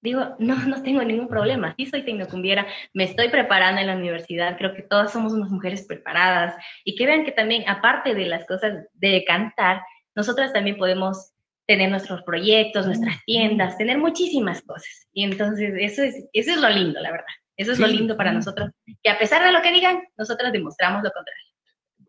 [0.00, 1.74] Digo, no, no tengo ningún problema.
[1.78, 4.58] Sí soy tecnocumbiera, me estoy preparando en la universidad.
[4.58, 6.56] Creo que todas somos unas mujeres preparadas.
[6.84, 9.82] Y que vean que también, aparte de las cosas de cantar,
[10.14, 11.33] nosotras también podemos
[11.66, 15.08] tener nuestros proyectos, nuestras tiendas, tener muchísimas cosas.
[15.12, 17.26] Y entonces, eso es, eso es lo lindo, la verdad.
[17.56, 18.70] Eso es lo lindo para nosotros,
[19.02, 21.44] que a pesar de lo que digan, nosotras demostramos lo contrario.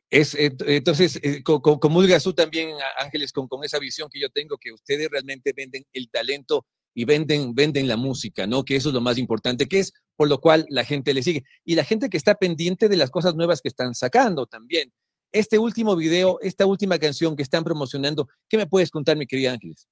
[0.09, 4.71] Es, entonces, eh, comulgas tú también, Ángeles, con, con esa visión que yo tengo, que
[4.71, 6.65] ustedes realmente venden el talento
[6.95, 8.63] y venden, venden la música, ¿no?
[8.63, 11.43] Que eso es lo más importante, que es por lo cual la gente le sigue.
[11.65, 14.91] Y la gente que está pendiente de las cosas nuevas que están sacando también.
[15.35, 19.51] Este último video, esta última canción que están promocionando, ¿qué me puedes contar, mi querida
[19.51, 19.85] Ángeles?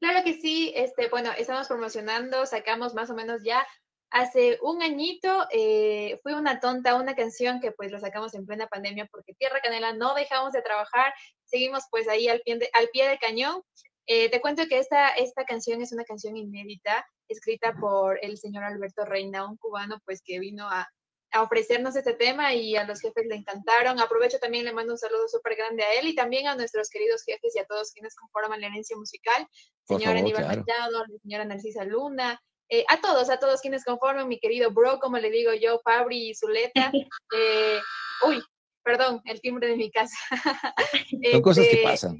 [0.00, 3.66] Claro que sí, este, bueno, estamos promocionando, sacamos más o menos ya
[4.12, 8.66] Hace un añito eh, fue una tonta, una canción que pues lo sacamos en plena
[8.66, 11.12] pandemia porque Tierra Canela no dejamos de trabajar,
[11.44, 13.62] seguimos pues ahí al pie, de, al pie del cañón.
[14.06, 18.64] Eh, te cuento que esta, esta canción es una canción inédita, escrita por el señor
[18.64, 20.88] Alberto Reina, un cubano pues que vino a,
[21.32, 24.00] a ofrecernos este tema y a los jefes le encantaron.
[24.00, 27.22] Aprovecho también, le mando un saludo súper grande a él y también a nuestros queridos
[27.24, 29.46] jefes y a todos quienes conforman la herencia musical,
[29.84, 32.40] señora Aníbal Machado, señora Narcisa Luna,
[32.72, 36.30] eh, a todos, a todos quienes conforman, mi querido bro, como le digo yo, Fabri
[36.30, 36.92] y Zuleta.
[37.32, 37.80] Eh,
[38.26, 38.42] uy,
[38.82, 40.16] perdón, el timbre de mi casa.
[41.32, 42.16] Son cosas que este, pasan.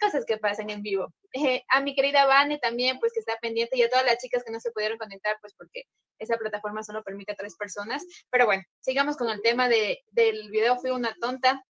[0.00, 1.12] Cosas que pasan en vivo.
[1.32, 4.44] Eh, a mi querida Vane también, pues que está pendiente, y a todas las chicas
[4.44, 5.84] que no se pudieron conectar, pues porque
[6.18, 8.04] esa plataforma solo permite a tres personas.
[8.30, 11.64] Pero bueno, sigamos con el tema de, del video Fui una tonta.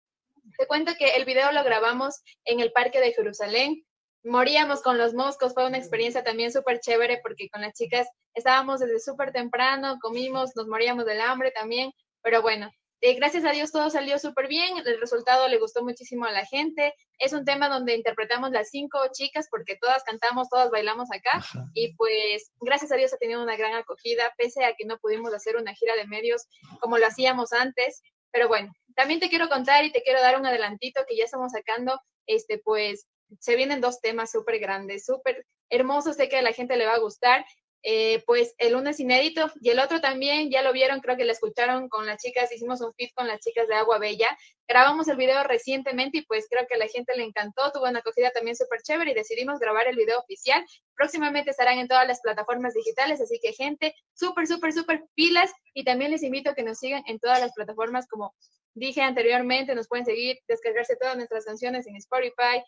[0.59, 3.85] Te cuento que el video lo grabamos en el Parque de Jerusalén
[4.25, 8.81] moríamos con los moscos, fue una experiencia también súper chévere porque con las chicas estábamos
[8.81, 12.71] desde súper temprano, comimos, nos moríamos del hambre también, pero bueno,
[13.05, 16.47] eh, gracias a Dios todo salió súper bien, el resultado le gustó muchísimo a la
[16.47, 21.45] gente, es un tema donde interpretamos las cinco chicas porque todas cantamos, todas bailamos acá
[21.75, 25.35] y pues gracias a Dios ha tenido una gran acogida, pese a que no pudimos
[25.35, 26.47] hacer una gira de medios
[26.81, 28.01] como lo hacíamos antes,
[28.33, 31.53] pero bueno, también te quiero contar y te quiero dar un adelantito que ya estamos
[31.53, 33.07] sacando, este, pues
[33.39, 36.95] se vienen dos temas súper grandes, súper hermosos, sé que a la gente le va
[36.95, 37.45] a gustar.
[37.87, 41.27] Eh, pues el uno es inédito y el otro también, ya lo vieron, creo que
[41.27, 44.27] lo escucharon con las chicas, hicimos un fit con las chicas de Agua Bella,
[44.67, 48.31] grabamos el video recientemente y pues creo que la gente le encantó, tuvo una acogida
[48.31, 50.65] también súper chévere y decidimos grabar el video oficial.
[50.97, 55.85] Próximamente estarán en todas las plataformas digitales, así que gente, súper, súper, súper pilas y
[55.85, 58.35] también les invito a que nos sigan en todas las plataformas como
[58.73, 62.65] dije anteriormente, nos pueden seguir, descargarse todas nuestras canciones en Spotify,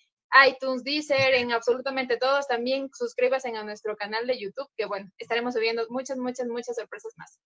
[0.49, 2.47] iTunes, Deezer, en absolutamente todos.
[2.47, 7.13] También suscríbase a nuestro canal de YouTube, que bueno, estaremos subiendo muchas, muchas, muchas sorpresas
[7.17, 7.39] más.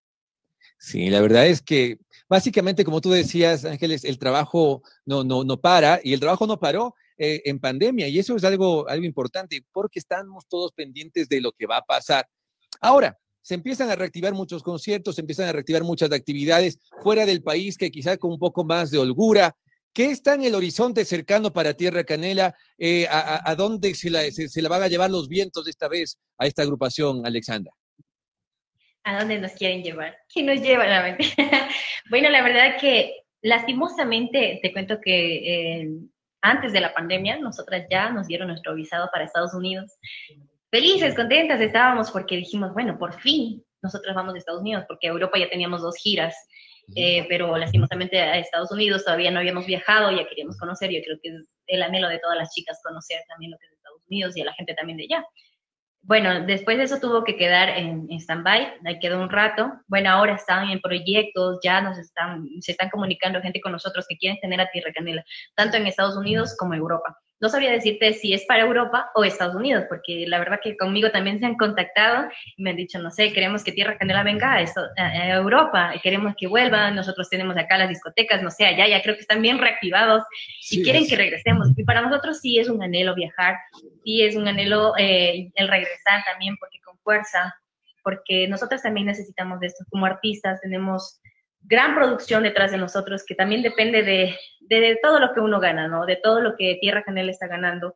[0.77, 5.59] Sí, la verdad es que básicamente, como tú decías, Ángeles, el trabajo no, no, no
[5.61, 9.63] para y el trabajo no paró eh, en pandemia y eso es algo, algo importante
[9.71, 12.27] porque estamos todos pendientes de lo que va a pasar.
[12.79, 17.43] Ahora, se empiezan a reactivar muchos conciertos, se empiezan a reactivar muchas actividades fuera del
[17.43, 19.55] país que quizá con un poco más de holgura,
[19.93, 22.55] ¿Qué está en el horizonte cercano para Tierra Canela?
[22.77, 26.47] Eh, a, dónde se la, se, la, van a llevar los vientos esta vez a
[26.47, 27.73] esta agrupación, Alexandra?
[29.03, 30.15] ¿A dónde nos quieren llevar?
[30.31, 31.25] ¿Quién nos lleva la mente?
[32.09, 35.89] bueno, la verdad que lastimosamente te cuento que eh,
[36.41, 39.91] antes de la pandemia nosotras ya nos dieron nuestro visado para Estados Unidos.
[40.69, 45.37] Felices, contentas estábamos porque dijimos, bueno, por fin nosotros vamos a Estados Unidos, porque Europa
[45.37, 46.35] ya teníamos dos giras
[46.95, 51.17] eh, pero lastimosamente a Estados Unidos todavía no habíamos viajado, ya queríamos conocer, yo creo
[51.21, 54.35] que es el anhelo de todas las chicas conocer también lo que es Estados Unidos
[54.37, 55.25] y a la gente también de allá.
[56.03, 59.71] Bueno, después de eso tuvo que quedar en, en stand-by, ahí quedó un rato.
[59.87, 64.17] Bueno, ahora están en proyectos, ya nos están, se están comunicando gente con nosotros que
[64.17, 65.23] quieren tener a Tierra Canela,
[65.55, 69.23] tanto en Estados Unidos como en Europa no sabría decirte si es para Europa o
[69.23, 72.99] Estados Unidos, porque la verdad que conmigo también se han contactado y me han dicho,
[72.99, 77.29] no sé, queremos que Tierra Canela venga a, esto, a Europa, queremos que vuelva, nosotros
[77.29, 80.23] tenemos acá las discotecas, no sé, allá ya creo que están bien reactivados
[80.69, 81.67] y quieren que regresemos.
[81.75, 83.57] Y para nosotros sí es un anhelo viajar,
[84.03, 87.55] sí es un anhelo eh, el regresar también, porque con fuerza
[88.03, 89.85] porque nosotros también necesitamos de esto.
[89.89, 91.21] Como artistas tenemos
[91.63, 95.87] gran producción detrás de nosotros que también depende de, de, todo lo que uno gana,
[95.87, 96.05] ¿no?
[96.05, 97.95] De todo lo que Tierra Canela está ganando.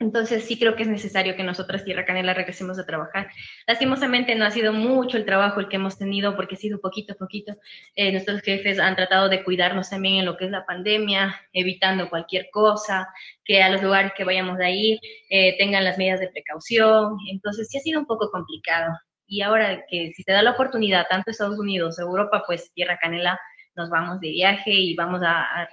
[0.00, 3.28] Entonces sí creo que es necesario que nosotras Tierra Canela regresemos a trabajar.
[3.66, 7.14] Lastimosamente no ha sido mucho el trabajo el que hemos tenido porque ha sido poquito
[7.14, 7.54] a poquito.
[7.94, 12.10] Eh, nuestros jefes han tratado de cuidarnos también en lo que es la pandemia, evitando
[12.10, 13.08] cualquier cosa,
[13.44, 14.98] que a los lugares que vayamos ir
[15.30, 17.16] eh, tengan las medidas de precaución.
[17.30, 18.92] Entonces sí ha sido un poco complicado.
[19.34, 23.40] Y ahora que si se da la oportunidad, tanto Estados Unidos, Europa, pues Tierra Canela,
[23.74, 25.68] nos vamos de viaje y vamos a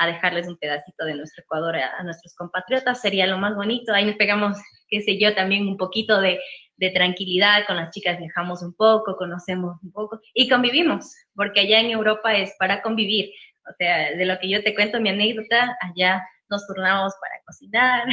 [0.00, 3.92] a dejarles un pedacito de nuestro Ecuador a, nuestros compatriotas, sería lo más bonito.
[3.92, 4.56] Ahí nos pegamos,
[4.88, 6.40] qué sé yo, también un poquito de,
[6.78, 11.80] de tranquilidad, con las chicas viajamos un poco, conocemos un poco y convivimos, porque allá
[11.80, 13.30] en Europa es para convivir.
[13.70, 18.04] O sea, de lo que yo te cuento, mi anécdota, allá nos turnamos para cocinar.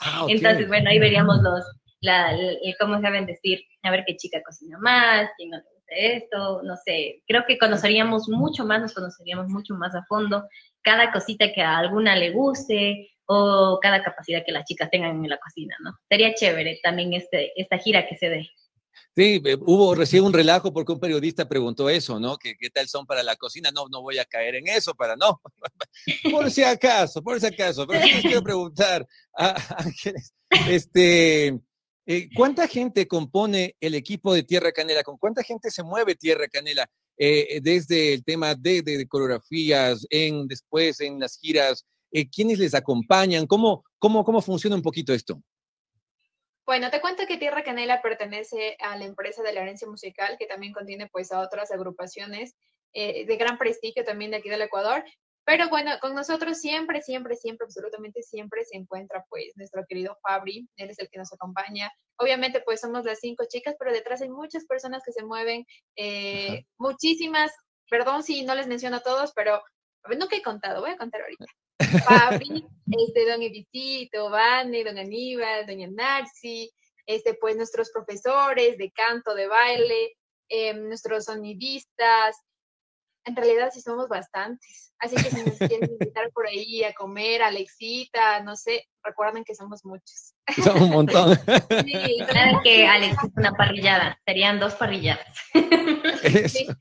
[0.00, 1.64] Ah, Entonces, bueno, ahí veríamos los,
[2.00, 2.36] la,
[2.78, 6.76] cómo saben decir, a ver qué chica cocina más, quién no le gusta esto, no
[6.76, 7.22] sé.
[7.26, 10.44] Creo que conoceríamos mucho más, nos conoceríamos mucho más a fondo
[10.82, 15.30] cada cosita que a alguna le guste o cada capacidad que las chicas tengan en
[15.30, 15.92] la cocina, ¿no?
[16.08, 18.50] Sería chévere también este, esta gira que se dé.
[19.14, 22.36] Sí, eh, hubo recién un relajo porque un periodista preguntó eso, ¿no?
[22.38, 23.70] ¿Qué, ¿Qué, tal son para la cocina?
[23.72, 25.40] No, no voy a caer en eso, para no.
[26.32, 27.86] por si acaso, por si acaso.
[27.86, 30.34] Pero sí les quiero preguntar, a, Ángeles,
[30.68, 31.60] este,
[32.06, 35.02] eh, ¿cuánta gente compone el equipo de Tierra Canela?
[35.02, 36.90] ¿Con cuánta gente se mueve Tierra Canela?
[37.16, 43.46] Eh, desde el tema de, coreografías, en, después en las giras, eh, ¿quiénes les acompañan?
[43.46, 45.42] ¿Cómo, cómo, ¿Cómo funciona un poquito esto?
[46.64, 50.46] Bueno, te cuento que Tierra Canela pertenece a la empresa de la herencia musical, que
[50.46, 52.54] también contiene pues a otras agrupaciones
[52.92, 55.04] eh, de gran prestigio también de aquí del Ecuador,
[55.44, 60.68] pero bueno, con nosotros siempre, siempre, siempre, absolutamente siempre se encuentra pues nuestro querido Fabri,
[60.76, 61.90] él es el que nos acompaña.
[62.18, 65.66] Obviamente pues somos las cinco chicas, pero detrás hay muchas personas que se mueven,
[65.96, 67.52] eh, muchísimas,
[67.88, 69.62] perdón si no les menciono a todos, pero
[70.18, 71.46] nunca he contado, voy a contar ahorita.
[72.04, 76.70] Fabri, este, don Edicito, Vane, don Aníbal, doña Narci,
[77.06, 80.16] este, pues nuestros profesores de canto, de baile,
[80.48, 82.36] eh, nuestros sonidistas,
[83.24, 84.92] en realidad sí somos bastantes.
[84.98, 89.54] Así que si nos quieren invitar por ahí a comer, Alexita, no sé, recuerden que
[89.54, 90.34] somos muchos.
[90.64, 91.38] Somos un montón.
[91.84, 95.26] Sí, claro que Alex es una parrillada, serían dos parrilladas.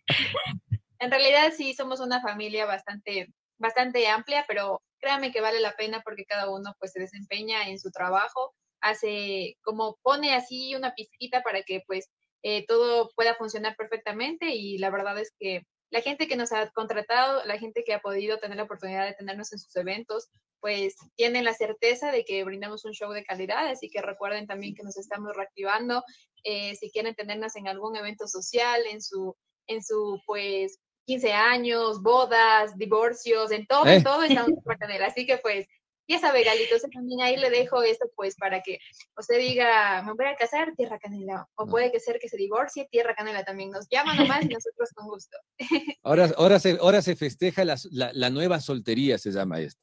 [1.01, 6.01] En realidad sí somos una familia bastante, bastante amplia, pero créanme que vale la pena
[6.03, 11.41] porque cada uno pues se desempeña en su trabajo, hace como pone así una pizquita
[11.41, 12.09] para que pues
[12.43, 16.69] eh, todo pueda funcionar perfectamente y la verdad es que la gente que nos ha
[16.71, 20.29] contratado, la gente que ha podido tener la oportunidad de tenernos en sus eventos,
[20.59, 24.75] pues tienen la certeza de que brindamos un show de calidad, así que recuerden también
[24.75, 26.03] que nos estamos reactivando.
[26.43, 29.35] Eh, si quieren tenernos en algún evento social, en su,
[29.67, 34.03] en su pues 15 años, bodas, divorcios, en todo, en eh.
[34.03, 34.51] todo estamos
[34.91, 35.65] en Así que pues
[36.09, 38.79] ya sabe, Galito, también ahí le dejo esto pues para que
[39.15, 41.47] usted diga, me voy a casar, Tierra Canela.
[41.55, 43.69] O puede que ser que se divorcie, Tierra Canela también.
[43.69, 45.37] Nos llama nomás y nosotros con gusto.
[46.03, 49.79] Ahora, ahora, se, ahora se festeja la, la, nueva soltería, se llama esta.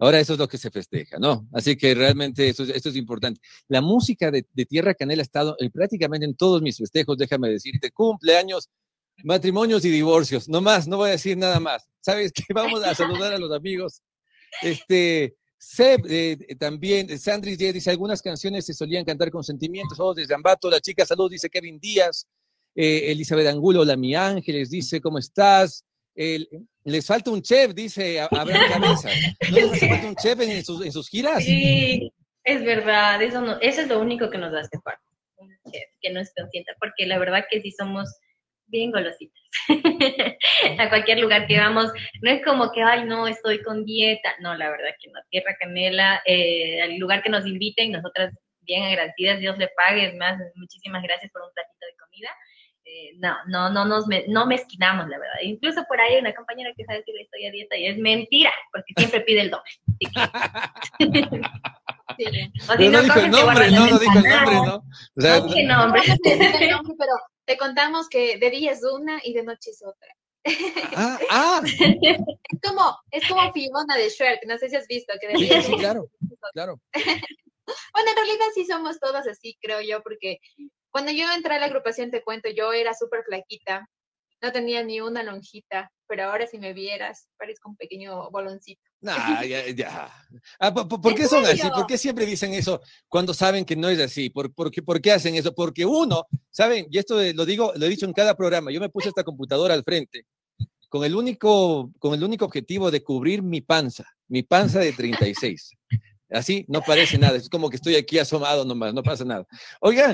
[0.00, 1.46] Ahora eso es lo que se festeja, ¿no?
[1.52, 3.40] Así que realmente esto, esto es importante.
[3.68, 7.92] La música de, de Tierra Canela ha estado prácticamente en todos mis festejos, déjame decirte,
[7.92, 8.68] cumpleaños,
[9.22, 11.88] matrimonios y divorcios, no más, no voy a decir nada más.
[12.00, 12.42] ¿Sabes qué?
[12.54, 14.02] Vamos a saludar a los amigos.
[14.62, 20.14] Este, Seb eh, eh, también, Sandris dice, algunas canciones se solían cantar con sentimientos, oh,
[20.14, 22.26] desde Ambato, la chica salud, dice Kevin Díaz,
[22.74, 25.84] eh, Elizabeth Angulo, la mi Ángeles, dice, ¿cómo estás?
[26.84, 29.08] les falta un chef, dice Abraham Cabeza.
[29.50, 31.44] ¿No les falta un chef en sus, en sus giras?
[31.44, 32.10] Sí,
[32.44, 35.02] es verdad, eso, no, eso es lo único que nos hace falta,
[35.36, 38.08] un chef que nos consienta, porque la verdad que sí somos
[38.70, 39.42] bien golositas.
[40.78, 41.90] a cualquier lugar que vamos,
[42.22, 44.34] no es como que, ay, no, estoy con dieta.
[44.40, 45.20] No, la verdad que no.
[45.30, 50.14] Tierra Canela, eh, al lugar que nos inviten, nosotras bien agradecidas, Dios le pague, es
[50.16, 52.30] más, muchísimas gracias por un platito de comida.
[52.84, 55.34] Eh, no, no, no nos no mezquinamos, la verdad.
[55.42, 58.52] Incluso por ahí hay una compañera que sabe que estoy a dieta y es mentira,
[58.72, 59.70] porque siempre pide el doble.
[62.78, 64.74] no, no dijo el nombre, no, no dijo el nombre, ¿no?
[64.76, 66.02] O sea, no, nombre.
[66.24, 67.16] pero
[67.50, 70.16] te contamos que de día es una y de noche es otra.
[70.96, 71.62] Ah, ah.
[71.64, 75.60] Es como, es como Fiona de Shrek, no sé si has visto que de día
[75.60, 76.08] sí, claro,
[76.52, 76.80] claro.
[76.94, 80.38] bueno, en realidad sí somos todas así, creo yo, porque
[80.92, 83.90] cuando yo entré a la agrupación, te cuento, yo era súper flaquita,
[84.40, 88.89] no tenía ni una lonjita, pero ahora si me vieras, parezco un pequeño boloncito.
[89.02, 90.12] Nah, ya, ya.
[90.58, 91.68] Ah, ¿por, qué son así?
[91.74, 94.28] ¿Por qué siempre dicen eso cuando saben que no es así?
[94.28, 95.54] ¿Por, qué, ¿Por, qué, hacen eso?
[95.54, 96.86] Porque uno, ¿saben?
[96.90, 98.70] Y esto lo digo, lo he dicho en cada programa.
[98.70, 100.26] Yo me puse esta computadora al frente
[100.90, 105.70] con el único, con el único objetivo de cubrir mi panza, mi panza de 36.
[106.28, 109.46] Así no parece nada, es como que estoy aquí asomado nomás, no pasa nada.
[109.80, 110.12] Oigan,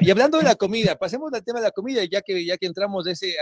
[0.00, 2.66] y, hablando de la comida, pasemos al tema de la comida, ya que, ya que
[2.66, 3.36] entramos a ese,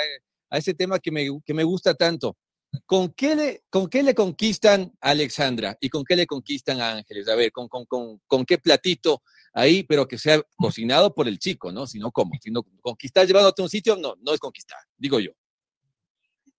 [0.51, 2.37] a, ese tema que me, que me gusta tanto.
[2.85, 6.93] ¿Con qué, le, ¿Con qué le conquistan a Alexandra y con qué le conquistan a
[6.93, 7.29] Ángeles?
[7.29, 11.39] A ver, ¿con, con, con, con qué platito ahí, pero que sea cocinado por el
[11.39, 11.87] chico, ¿no?
[11.87, 12.33] Si no, ¿cómo?
[12.41, 15.33] Si no, conquistar llevándote a un sitio, no, no es conquistar, digo yo.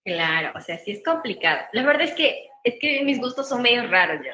[0.04, 1.62] Claro, o sea, sí es complicado.
[1.74, 4.34] La verdad es que, es que mis gustos son medio raros, ya.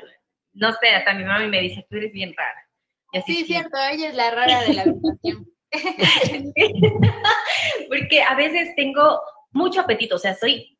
[0.54, 3.24] No sé, hasta mi mamá me dice, tú eres bien rara.
[3.26, 5.52] sí, es cierto, ella es la rara de la habitación.
[7.90, 9.20] Porque a veces tengo
[9.52, 10.75] mucho apetito, o sea, soy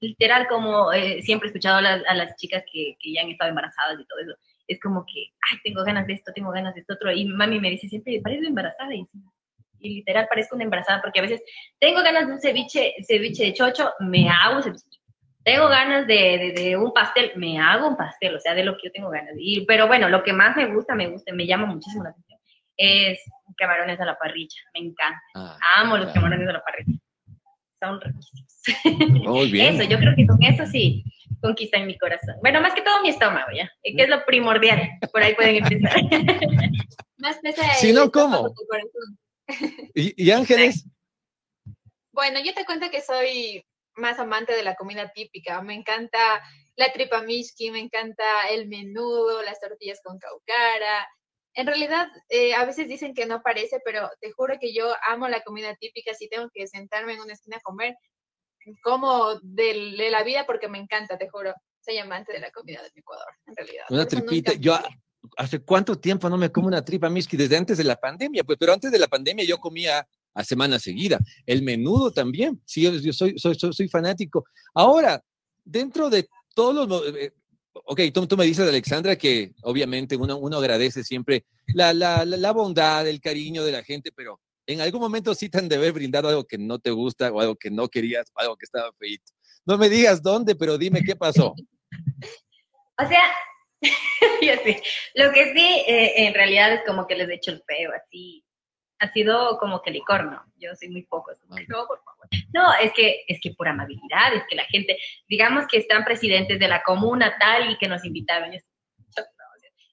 [0.00, 3.98] literal como eh, siempre he escuchado a las, chicas que, que, ya han estado embarazadas
[4.00, 4.34] y todo eso,
[4.66, 7.60] es como que, ay, tengo ganas de esto, tengo ganas de esto otro, y mami
[7.60, 9.06] me dice siempre, parezco embarazada, y,
[9.80, 11.42] y, literal parezco una embarazada, porque a veces
[11.78, 15.00] tengo ganas de un ceviche, ceviche de chocho, me hago un ceviche.
[15.42, 18.88] Tengo ganas de, de, un pastel, me hago un pastel, o sea, de lo que
[18.88, 19.34] yo tengo ganas.
[19.36, 22.40] Y, pero bueno, lo que más me gusta, me gusta, me llama muchísimo la atención,
[22.78, 23.20] es
[23.58, 25.20] camarones a la parrilla, me encanta.
[25.34, 26.98] Ah, Amo los camarones a la parrilla
[27.84, 28.00] son
[29.24, 29.74] Muy bien.
[29.74, 31.04] Eso, yo creo que con eso sí
[31.40, 32.36] conquistan mi corazón.
[32.40, 33.70] Bueno, más que todo mi estómago, ¿ya?
[33.82, 34.88] Que es lo primordial.
[35.12, 35.94] Por ahí pueden empezar.
[37.18, 38.54] más pesa Si no, ¿cómo?
[39.94, 40.86] ¿Y, ¿Y, Ángeles?
[42.12, 43.64] Bueno, yo te cuento que soy
[43.96, 45.60] más amante de la comida típica.
[45.62, 46.42] Me encanta
[46.76, 51.06] la tripa mishki, me encanta el menudo, las tortillas con caucara,
[51.54, 55.28] en realidad, eh, a veces dicen que no parece, pero te juro que yo amo
[55.28, 56.12] la comida típica.
[56.14, 57.96] Si tengo que sentarme en una esquina a comer,
[58.82, 61.54] como de, la vida porque me encanta, te juro.
[61.80, 63.84] Soy amante de la comida de Ecuador, en realidad.
[63.90, 64.54] Una tripita.
[64.54, 64.76] Yo,
[65.36, 67.36] ¿hace cuánto tiempo no me como una tripa miski?
[67.36, 70.78] Desde antes de la pandemia, pues, pero antes de la pandemia yo comía a semana
[70.78, 71.18] seguida.
[71.46, 72.60] El menudo también.
[72.64, 74.44] Sí, yo, soy, soy, soy, soy fanático.
[74.72, 75.22] Ahora,
[75.62, 77.32] dentro de todos los eh,
[77.74, 82.52] ok, tú, tú, me dices, Alexandra, que obviamente uno, uno agradece siempre la, la, la,
[82.52, 85.92] bondad, el cariño de la gente, pero en algún momento sí te han de haber
[85.92, 88.92] brindado algo que no te gusta o algo que no querías o algo que estaba
[88.98, 89.32] feito.
[89.66, 91.54] No me digas dónde, pero dime qué pasó.
[92.96, 93.24] O sea,
[94.40, 94.76] yo sí.
[95.14, 98.44] Lo que sí, eh, en realidad es como que les he hecho el feo, así,
[99.00, 100.44] ha sido como que licor, ¿no?
[100.56, 102.13] Yo soy muy poco, no, por favor.
[102.52, 104.98] No, es que, es que por amabilidad, es que la gente,
[105.28, 108.50] digamos que están presidentes de la comuna tal y que nos invitaron.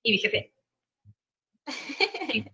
[0.04, 0.54] Y dije,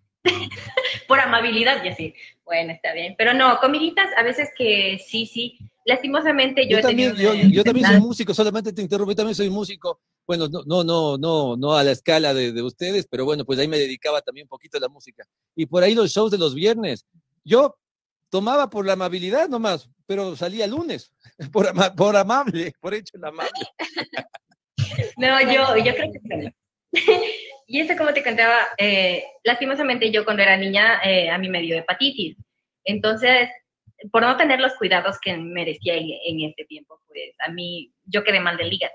[1.08, 2.14] por amabilidad, y así,
[2.44, 3.16] bueno, está bien.
[3.18, 8.00] Pero no, comiditas a veces que sí, sí, lastimosamente yo, también, yo, yo, también soy
[8.00, 11.84] músico, solamente te interrumpo, yo también soy músico bueno, no, no, no, no, no a
[11.86, 14.90] la escala de, ustedes, pero bueno, pues ahí me dedicaba también un poquito a la
[14.90, 15.24] música.
[15.56, 17.06] Y por ahí los shows de los viernes.
[17.46, 17.78] Yo
[18.30, 21.14] tomaba por la amabilidad nomás, pero salía lunes,
[21.52, 23.52] por, por amable, por hecho el amable.
[25.18, 26.54] No, yo, yo creo que
[27.68, 31.62] y eso como te contaba, eh, lastimosamente yo cuando era niña eh, a mí me
[31.62, 32.38] dio hepatitis.
[32.84, 33.50] Entonces,
[34.12, 38.24] por no tener los cuidados que merecía en, en este tiempo, pues a mí yo
[38.24, 38.94] quedé mal del hígado.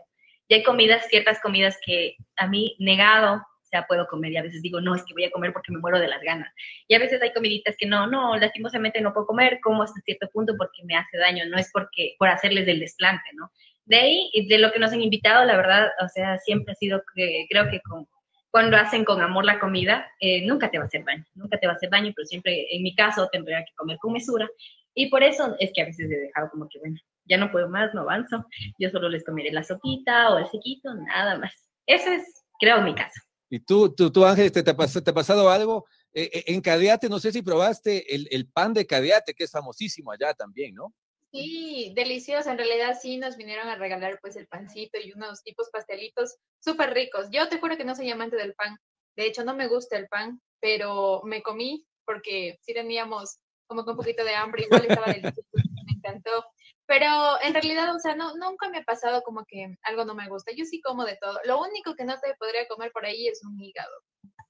[0.49, 3.43] Y hay comidas, ciertas comidas que a mí negado,
[3.73, 5.79] sea, puedo comer y a veces digo, no, es que voy a comer porque me
[5.79, 6.53] muero de las ganas.
[6.87, 10.29] Y a veces hay comiditas que no, no, lastimosamente no puedo comer, como hasta cierto
[10.29, 13.51] punto porque me hace daño, no es porque, por hacerles del desplante, ¿no?
[13.85, 17.03] De ahí, de lo que nos han invitado, la verdad, o sea, siempre ha sido
[17.15, 18.07] que creo que con,
[18.51, 21.67] cuando hacen con amor la comida, eh, nunca te va a hacer daño, nunca te
[21.67, 24.49] va a hacer daño, pero siempre, en mi caso, tendría que comer con mesura.
[24.95, 27.69] Y por eso es que a veces he dejado como que, bueno, ya no puedo
[27.69, 28.45] más, no avanzo,
[28.79, 31.53] yo solo les comeré la sopita o el sequito, nada más.
[31.87, 33.21] Eso es, creo, mi caso.
[33.53, 35.85] ¿Y tú, tú, tú Ángel, te, te, ha pasado algo?
[36.15, 39.51] Eh, eh, en Cadeate, no sé si probaste el, el, pan de Cadeate, que es
[39.51, 40.95] famosísimo allá también, ¿no?
[41.31, 42.49] Sí, delicioso.
[42.49, 46.95] En realidad sí nos vinieron a regalar pues el pancito y unos tipos pastelitos súper
[46.95, 47.27] ricos.
[47.31, 48.79] Yo te juro que no soy amante del pan.
[49.17, 53.37] De hecho, no me gusta el pan, pero me comí porque sí teníamos
[53.67, 56.47] como que un poquito de hambre, igual estaba delicioso, me encantó.
[56.93, 60.29] Pero en realidad, o sea, no, nunca me ha pasado como que algo no me
[60.29, 60.53] gusta.
[60.55, 61.41] Yo sí como de todo.
[61.47, 63.91] Lo único que no te podría comer por ahí es un hígado.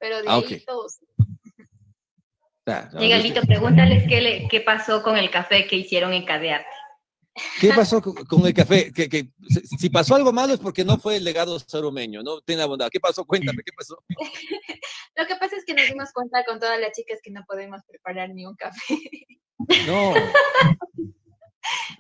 [0.01, 0.99] Pero de ah, ahí todos.
[3.47, 6.66] Pregúntales qué, qué pasó con el café que hicieron en Cadeate.
[7.61, 8.93] ¿Qué pasó con, el café?
[8.93, 9.28] Que, que,
[9.78, 12.88] si pasó algo malo es porque no fue el legado saromeño, no tiene bondad.
[12.90, 13.24] ¿Qué pasó?
[13.24, 14.03] Cuéntame, ¿qué pasó?
[15.14, 17.82] Lo que pasa es que nos dimos cuenta con todas las chicas que no podemos
[17.86, 18.99] preparar ni un café.
[19.86, 20.12] No.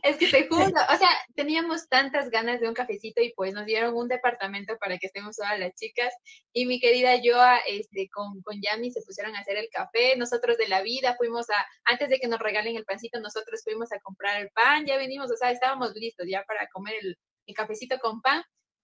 [0.02, 3.66] Es que te juro, o sea, teníamos tantas ganas de un cafecito y pues nos
[3.66, 6.12] dieron un departamento para que estemos todas las chicas
[6.52, 10.58] y mi querida Joa este, con, con Yami se pusieron a hacer el café, nosotros
[10.58, 14.00] de la vida fuimos a, antes de que nos regalen el pancito, nosotros fuimos a
[14.00, 17.98] comprar el pan, ya venimos, o sea, estábamos listos ya para comer el, el cafecito
[17.98, 18.42] con pan.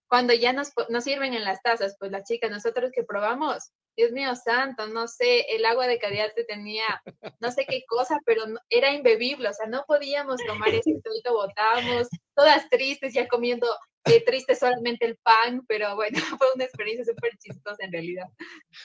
[0.09, 4.13] Cuando ya nos, nos sirven en las tazas, pues las chicas, nosotros que probamos, Dios
[4.13, 7.03] mío santo, no sé, el agua de Cadiarte tenía
[7.41, 10.91] no sé qué cosa, pero era imbebible, o sea, no podíamos tomar eso,
[11.25, 13.67] todo botábamos, todas tristes, ya comiendo
[14.05, 18.27] eh, triste solamente el pan, pero bueno, fue una experiencia súper chistosa en realidad.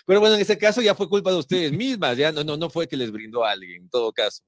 [0.06, 2.70] Pero bueno, en ese caso ya fue culpa de ustedes mismas, ya no, no, no
[2.72, 4.44] fue que les brindó a alguien, en todo caso.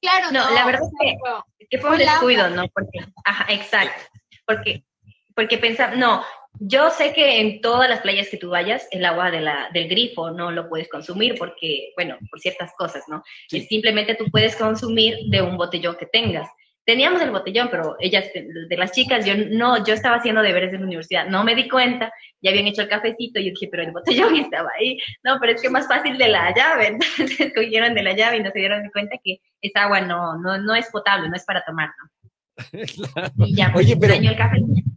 [0.00, 1.16] Claro, no, la verdad es
[1.58, 2.68] que, que fue un descuido, ¿no?
[2.68, 4.00] Porque, ajá, exacto,
[4.46, 4.84] porque,
[5.40, 6.22] porque pensaba, no,
[6.58, 9.88] yo sé que en todas las playas que tú vayas, el agua de la, del
[9.88, 13.22] grifo no lo puedes consumir porque, bueno, por ciertas cosas, ¿no?
[13.48, 16.46] Simplemente tú puedes consumir de un botellón que tengas.
[16.84, 20.80] Teníamos el botellón, pero ellas, de las chicas, yo no, yo estaba haciendo deberes en
[20.80, 22.12] la universidad, no me di cuenta,
[22.42, 24.98] ya habían hecho el cafecito, y yo dije, pero el botellón estaba ahí.
[25.24, 26.86] No, pero es que más fácil de la llave,
[27.16, 30.58] entonces cogieron de la llave y no se dieron cuenta que esa agua no, no,
[30.58, 32.10] no es potable, no es para tomar, ¿no?
[33.46, 34.12] Y ya, pues, Oye, pero...
[34.12, 34.90] el cafecito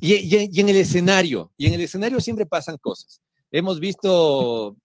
[0.00, 3.20] y, en el escenario, y en el escenario siempre pasan cosas.
[3.50, 4.76] Hemos visto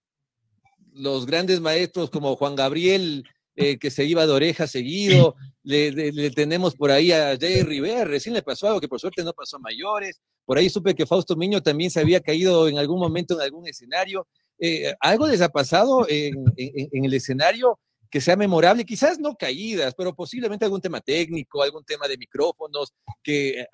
[0.93, 3.23] los grandes maestros como Juan Gabriel,
[3.55, 8.33] eh, que se iba de oreja seguido, le, tenemos por ahí a Jay Rivera, recién
[8.33, 11.35] le pasó algo que por suerte no pasó a mayores, por ahí supe que Fausto
[11.35, 14.27] Miño también se había caído en algún momento en algún escenario.
[14.59, 17.79] Eh, ¿Algo les ha pasado en, en el escenario?
[18.15, 22.93] que sea memorable, quizás no caídas, pero posiblemente algún tema técnico, algún tema de micrófonos,
[23.21, 23.65] que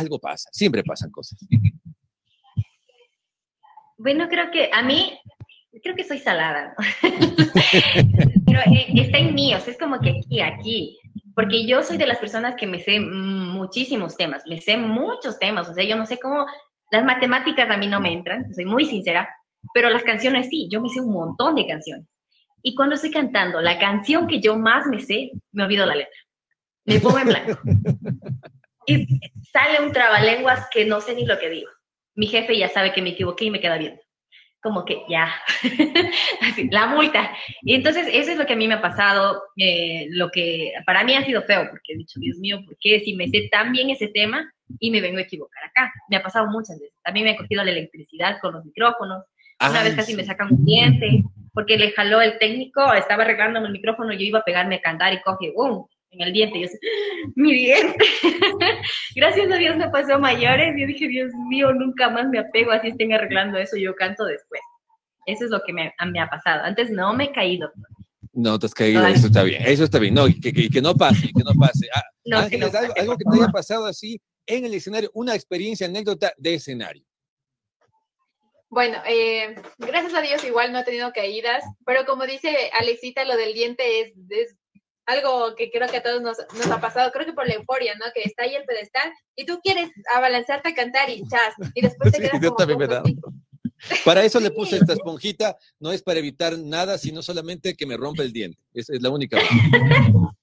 [0.00, 1.38] algo pasa, siempre pasan cosas.
[3.98, 5.18] Bueno, creo que a mí,
[5.82, 6.74] creo que soy salada,
[8.46, 10.98] pero eh, está en mí, o sea, es como que aquí, aquí,
[11.34, 15.68] porque yo soy de las personas que me sé muchísimos temas, me sé muchos temas,
[15.68, 16.46] o sea, yo no sé cómo,
[16.90, 19.28] las matemáticas a mí no me entran, soy muy sincera,
[19.74, 22.06] pero las canciones sí, yo me sé un montón de canciones.
[22.62, 26.18] Y cuando estoy cantando la canción que yo más me sé, me olvido la letra.
[26.84, 27.58] Me pongo en blanco.
[28.90, 29.20] y
[29.52, 31.70] sale un trabalenguas que no sé ni lo que digo.
[32.14, 34.00] Mi jefe ya sabe que me equivoqué y me queda viendo.
[34.62, 35.32] Como que ya,
[36.70, 37.34] la multa.
[37.62, 41.02] Y entonces eso es lo que a mí me ha pasado, eh, lo que para
[41.02, 43.72] mí ha sido feo, porque he dicho, Dios mío, ¿por qué si me sé tan
[43.72, 45.90] bien ese tema y me vengo a equivocar acá?
[46.10, 46.94] Me ha pasado muchas veces.
[47.02, 49.24] También me ha cogido la electricidad con los micrófonos,
[49.68, 51.22] una vez casi me sacan un diente,
[51.52, 55.12] porque le jaló el técnico, estaba arreglándome el micrófono, yo iba a pegarme a cantar
[55.12, 55.86] y coge, ¡um!
[56.10, 56.60] En el diente.
[56.60, 56.68] Yo
[57.36, 58.04] mi diente.
[59.16, 60.74] Gracias a Dios me pasó mayores.
[60.78, 64.60] Yo dije, Dios mío, nunca más me apego, así estén arreglando eso, yo canto después.
[65.26, 66.64] Eso es lo que me, me ha pasado.
[66.64, 67.70] Antes no me he caído.
[68.32, 70.14] No te has caído, eso está bien, eso está bien.
[70.14, 71.88] No, que, que, no pase, que no pase.
[71.94, 76.32] Ah, Ángeles, algo, algo que te haya pasado así en el escenario, una experiencia, anécdota
[76.36, 77.04] de escenario.
[78.68, 83.36] Bueno, eh, gracias a Dios igual no he tenido caídas, pero como dice Alexita, lo
[83.36, 84.12] del diente es,
[85.10, 88.06] algo que creo que a todos nos, ha pasado, creo que por la euforia, ¿no?
[88.14, 92.12] Que está ahí el pedestal y tú quieres abalanzarte a cantar y chas, y después
[92.12, 92.78] te quedas como
[94.04, 97.96] Para eso le puse esta esponjita, no es para evitar nada, sino solamente que me
[97.96, 98.58] rompa el diente.
[98.72, 99.38] Esa es la única.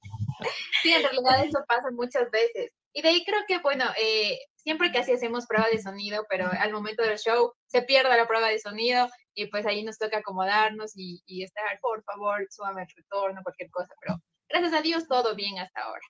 [0.84, 2.72] sí, en realidad eso pasa muchas veces.
[2.93, 6.49] Y de ahí creo que, bueno, eh, siempre que así hacemos prueba de sonido, pero
[6.51, 10.18] al momento del show se pierde la prueba de sonido y pues ahí nos toca
[10.18, 14.20] acomodarnos y, estar, por favor, súbame el retorno, cualquier cosa, pero
[14.50, 16.02] gracias a Dios todo bien hasta ahora.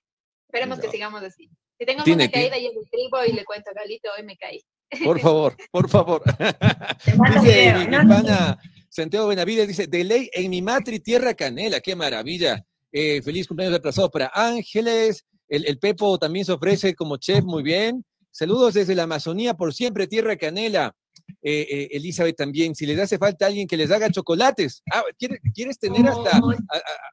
[0.48, 1.50] Esperemos que sigamos así.
[1.78, 4.60] Si tengo una caída y el escribo y le cuento a Galito, hoy me caí.
[5.04, 6.22] Por favor, por favor.
[7.34, 8.58] dice mi, pana
[8.88, 12.64] Santiago Benavides, dice, de ley en mi matri tierra canela, qué maravilla.
[12.90, 15.24] Eh, feliz cumpleaños atrasado para Ángeles.
[15.46, 18.04] El, el, Pepo también se ofrece como chef, muy bien.
[18.30, 20.94] Saludos desde la Amazonía, por siempre, Tierra Canela.
[21.42, 24.82] Eh, eh, Elizabeth también, si les hace falta alguien que les haga chocolates.
[24.92, 25.02] Ah,
[25.54, 26.40] ¿quieres, tener hasta,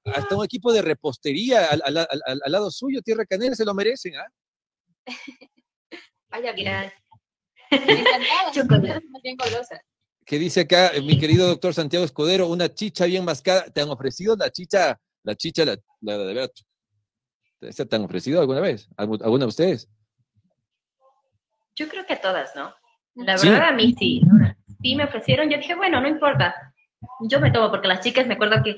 [0.06, 3.56] hasta un equipo de repostería al, lado suyo, Tierra Canela?
[3.56, 4.28] Se lo merecen, ¿ah?
[6.30, 7.06] Vaya, gracias.
[10.26, 12.48] ¿Qué dice acá mi querido doctor Santiago Escudero?
[12.48, 13.66] Una chicha bien mascada.
[13.70, 16.52] ¿Te han ofrecido la chicha, la chicha, la, la de verdad?
[17.60, 18.90] ¿Te han ofrecido alguna vez?
[18.98, 19.90] ¿Alguna de ustedes?
[21.76, 22.74] Yo creo que todas, ¿no?
[23.16, 24.22] La verdad a mí sí.
[24.82, 26.74] Sí me ofrecieron, yo dije, bueno, no importa.
[27.22, 28.78] Yo me tomo, porque las chicas, me acuerdo que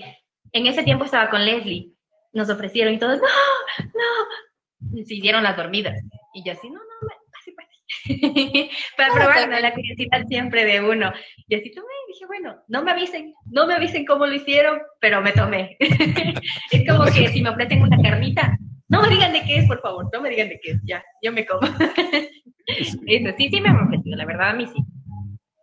[0.51, 1.91] en ese tiempo estaba con Leslie,
[2.33, 3.27] nos ofrecieron y todos, no,
[4.89, 6.01] no, se hicieron las dormidas.
[6.33, 7.09] Y yo así, no, no,
[7.39, 8.69] así, así.
[8.97, 11.11] Para probar la curiosidad siempre de uno.
[11.47, 14.79] Y así tomé y dije, bueno, no me avisen, no me avisen cómo lo hicieron,
[14.99, 15.77] pero me tomé.
[15.79, 18.57] es como que si me ofrecen una carnita,
[18.89, 21.03] No me digan de qué es, por favor, no me digan de qué es, ya,
[21.21, 21.61] yo me como.
[22.67, 22.97] Eso,
[23.37, 24.83] sí, sí me han ofrecido, la verdad, a mí sí.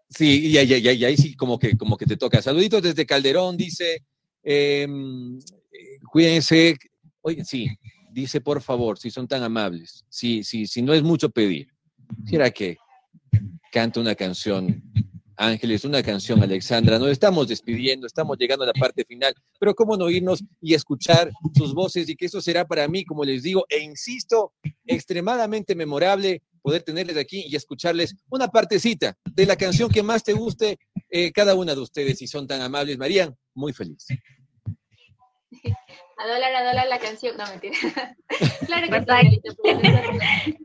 [0.09, 2.41] Sí, y ahí sí como que, como que te toca.
[2.41, 4.05] Saluditos desde Calderón, dice,
[4.43, 6.77] em, eh, cuídense,
[7.21, 7.69] oye, sí,
[8.13, 11.69] dice por favor, si son tan amables, si, si, si no es mucho pedir,
[12.27, 12.77] quiera que
[13.73, 14.83] cante una canción
[15.37, 16.99] Ángeles, una canción, Alexandra.
[16.99, 21.33] Nos estamos despidiendo, estamos llegando a la parte final, pero cómo no irnos y escuchar
[21.55, 24.53] sus voces y que eso será para mí, como les digo, e insisto,
[24.87, 30.33] extremadamente memorable poder tenerles aquí y escucharles una partecita de la canción que más te
[30.33, 30.79] guste
[31.11, 32.97] eh, cada una de ustedes, si son tan amables.
[32.97, 34.07] María, muy feliz.
[36.17, 37.37] A dólar, a dólar la canción.
[37.37, 37.77] No, mentira.
[38.67, 39.43] claro que
[40.45, 40.59] sí.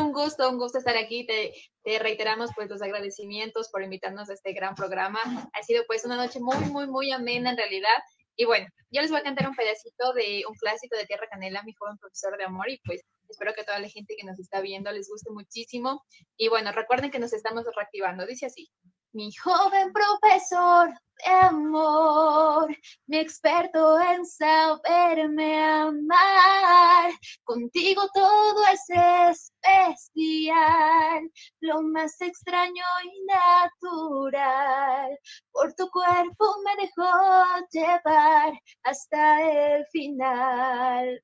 [0.00, 1.26] Un gusto, un gusto estar aquí.
[1.26, 5.20] Te, te, reiteramos pues los agradecimientos por invitarnos a este gran programa.
[5.52, 7.98] Ha sido pues una noche muy, muy, muy amena en realidad.
[8.36, 11.62] Y bueno, yo les voy a cantar un pedacito de un clásico de Tierra Canela,
[11.62, 14.60] mi joven profesor de amor, y pues espero que toda la gente que nos está
[14.60, 16.02] viendo les guste muchísimo.
[16.36, 18.26] Y bueno, recuerden que nos estamos reactivando.
[18.26, 18.70] Dice así.
[19.12, 22.68] Mi joven profesor de amor,
[23.08, 27.10] mi experto en saberme amar,
[27.42, 28.84] contigo todo es
[29.66, 31.28] especial,
[31.60, 35.18] lo más extraño y natural.
[35.50, 37.10] Por tu cuerpo me dejó
[37.72, 38.52] llevar
[38.84, 41.20] hasta el final.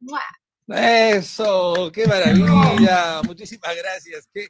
[0.66, 3.22] Eso, qué maravilla.
[3.22, 4.28] Muchísimas gracias.
[4.34, 4.49] Qué,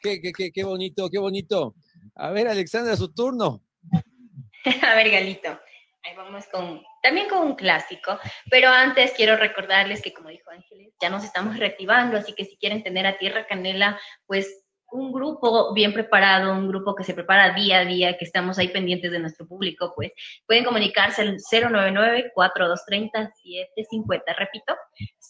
[0.00, 1.74] qué, qué, qué bonito, qué bonito.
[2.16, 3.62] A ver, Alexandra, su turno.
[4.82, 5.60] A ver, Galito.
[6.02, 10.94] Ahí vamos con, también con un clásico, pero antes quiero recordarles que, como dijo Ángeles,
[11.00, 15.74] ya nos estamos reactivando, así que si quieren tener a Tierra Canela, pues un grupo
[15.74, 19.18] bien preparado, un grupo que se prepara día a día, que estamos ahí pendientes de
[19.18, 20.12] nuestro público, pues
[20.46, 24.36] pueden comunicarse al 099-4230-750.
[24.36, 24.76] Repito,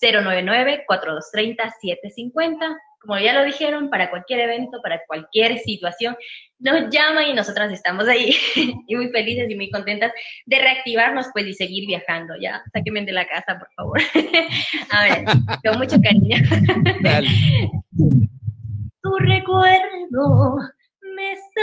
[0.03, 6.17] 099-4230-750 como ya lo dijeron, para cualquier evento, para cualquier situación,
[6.59, 8.35] nos llaman y nosotras estamos ahí
[8.87, 10.13] y muy felices y muy contentas
[10.47, 12.35] de reactivarnos pues y seguir viajando.
[12.41, 14.01] Ya, sáquenme de la casa, por favor.
[14.91, 15.25] A ver,
[15.63, 16.37] con mucho cariño.
[19.03, 20.59] Tu recuerdo
[21.15, 21.63] me está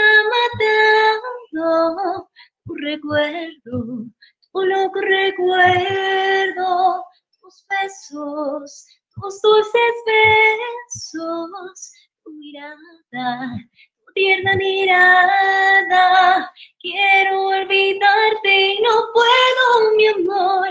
[1.52, 2.30] matando,
[2.64, 4.06] tu recuerdo,
[4.50, 7.04] tu loco recuerdo,
[7.38, 8.86] tus besos
[9.20, 11.92] tus dulces besos,
[12.22, 13.56] tu mirada,
[14.04, 16.52] tu tierna mirada.
[16.80, 20.68] Quiero olvidarte y no puedo, mi amor.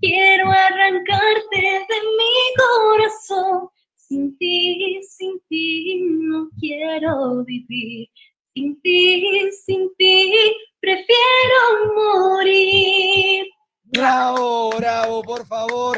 [0.00, 3.68] Quiero arrancarte de mi corazón.
[3.94, 8.08] Sin ti, sin ti no quiero vivir.
[8.54, 10.32] Sin ti, sin ti
[10.80, 13.46] prefiero morir.
[13.88, 15.96] Bravo, bravo, por favor,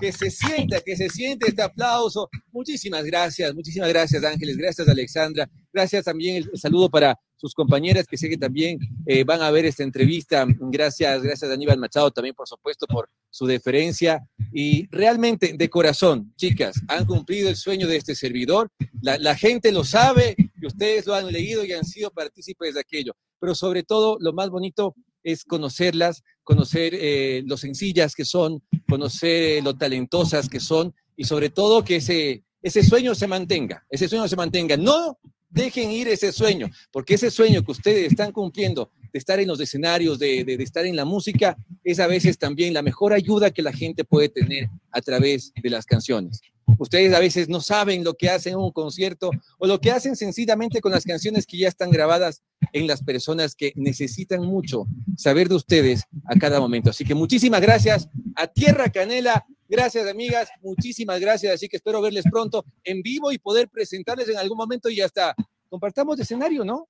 [0.00, 2.28] que se sienta, que se siente este aplauso.
[2.50, 8.16] Muchísimas gracias, muchísimas gracias Ángeles, gracias Alexandra, gracias también el, saludo para sus compañeras que
[8.16, 10.44] sé que también eh, van a ver esta entrevista.
[10.48, 14.20] Gracias, gracias Aníbal Machado también, por supuesto, por su deferencia.
[14.52, 18.68] Y realmente, de corazón, chicas, han cumplido el sueño de este servidor.
[19.00, 22.80] La, la gente lo sabe y ustedes lo han leído y han sido partícipes de
[22.80, 23.12] aquello.
[23.38, 29.62] Pero sobre todo, lo más bonito es conocerlas, conocer eh, lo sencillas que son, conocer
[29.62, 34.28] lo talentosas que son y sobre todo que ese, ese sueño se mantenga, ese sueño
[34.28, 34.76] se mantenga.
[34.76, 35.18] No
[35.50, 39.60] dejen ir ese sueño, porque ese sueño que ustedes están cumpliendo de estar en los
[39.60, 43.62] escenarios, de, de, estar en la música, es a veces también la mejor ayuda que
[43.62, 46.40] la gente puede tener a través de las canciones.
[46.78, 50.16] Ustedes a veces no saben lo que hacen en un concierto o lo que hacen
[50.16, 52.42] sencillamente con las canciones que ya están grabadas
[52.72, 54.86] en las personas que necesitan mucho
[55.16, 56.90] saber de ustedes a cada momento.
[56.90, 59.46] Así que muchísimas gracias a Tierra Canela.
[59.68, 60.48] Gracias, amigas.
[60.62, 61.54] Muchísimas gracias.
[61.54, 65.34] Así que espero verles pronto en vivo y poder presentarles en algún momento y hasta
[65.68, 66.88] compartamos escenario, ¿no?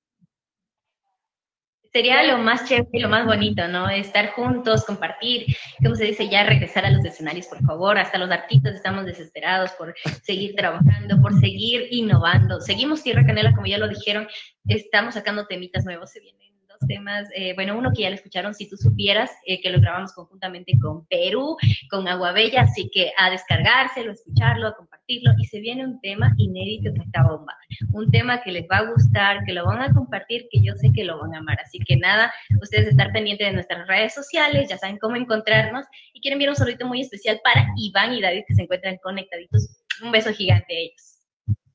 [1.93, 3.89] sería lo más chévere y lo más bonito, ¿no?
[3.89, 5.47] Estar juntos, compartir,
[5.83, 7.99] como se dice, ya regresar a los escenarios, por favor.
[7.99, 12.61] Hasta los artistas estamos desesperados por seguir trabajando, por seguir innovando.
[12.61, 14.29] Seguimos Tierra Canela, como ya lo dijeron,
[14.67, 16.48] estamos sacando temitas nuevos, se vienen dos
[16.87, 20.13] temas, eh, bueno, uno que ya lo escucharon, si tú supieras, eh, que lo grabamos
[20.13, 21.57] conjuntamente con Perú,
[21.91, 26.33] con Aguabella, así que a descargárselo, a escucharlo, a compartirlo, y se viene un tema
[26.37, 27.55] inédito que está bomba,
[27.93, 30.93] un tema que les va a gustar, que lo van a compartir, que yo sé
[30.93, 34.69] que lo van a amar, así que nada, ustedes estar pendientes de nuestras redes sociales,
[34.69, 38.45] ya saben cómo encontrarnos, y quieren enviar un saludito muy especial para Iván y David
[38.47, 41.15] que se encuentran conectaditos, un beso gigante a ellos.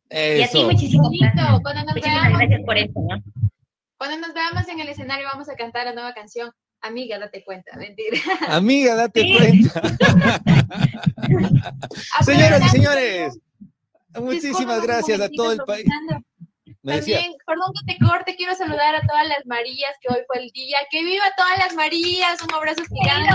[0.09, 1.61] Y a ti muchísimas gracias.
[1.95, 3.23] Muchísimas gracias por eso, ¿no?
[4.03, 6.51] Cuando nos veamos en el escenario vamos a cantar la nueva canción.
[6.81, 8.19] Amiga, date cuenta, mentira.
[8.49, 9.81] Amiga, date cuenta.
[12.25, 13.39] Señoras y señores,
[14.19, 15.87] muchísimas gracias a todo el país.
[16.83, 20.49] También, perdón que te corte, quiero saludar a todas las Marías, que hoy fue el
[20.49, 20.79] día.
[20.91, 22.41] ¡Que viva todas las Marías!
[22.41, 23.31] Un abrazo gigante,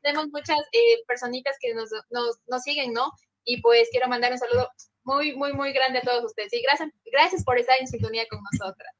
[0.00, 3.12] Tenemos muchas eh, personitas que nos, nos, nos, siguen, ¿no?
[3.44, 4.66] Y pues quiero mandar un saludo
[5.10, 6.52] muy, muy, muy grande a todos ustedes.
[6.52, 8.94] Y gracias, gracias por estar en sintonía con nosotras.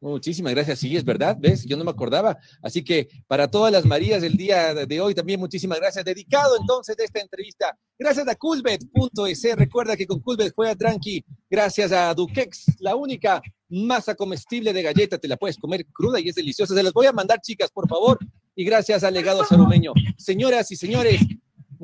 [0.00, 0.80] Muchísimas gracias.
[0.80, 1.64] Sí, es verdad, ¿ves?
[1.64, 2.36] Yo no me acordaba.
[2.62, 6.04] Así que para todas las Marías del día de hoy también muchísimas gracias.
[6.04, 7.78] Dedicado entonces de esta entrevista.
[7.98, 9.56] Gracias a Culbet.es.
[9.56, 11.24] Recuerda que con Culbet juega tranqui.
[11.48, 13.40] Gracias a Duquex, la única
[13.70, 15.16] masa comestible de galleta.
[15.16, 16.74] Te la puedes comer cruda y es deliciosa.
[16.74, 18.18] Se las voy a mandar, chicas, por favor.
[18.54, 19.94] Y gracias al legado sarumeño.
[20.18, 21.22] Señoras y señores,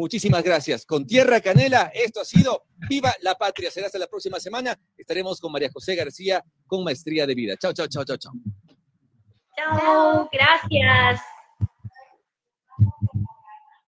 [0.01, 0.86] Muchísimas gracias.
[0.86, 3.70] Con Tierra Canela, esto ha sido Viva la Patria.
[3.70, 4.74] Será hasta la próxima semana.
[4.96, 7.55] Estaremos con María José García con Maestría de Vida.
[7.59, 8.32] Chao, chao, chao, chao, chao.
[9.55, 11.20] Chao, gracias.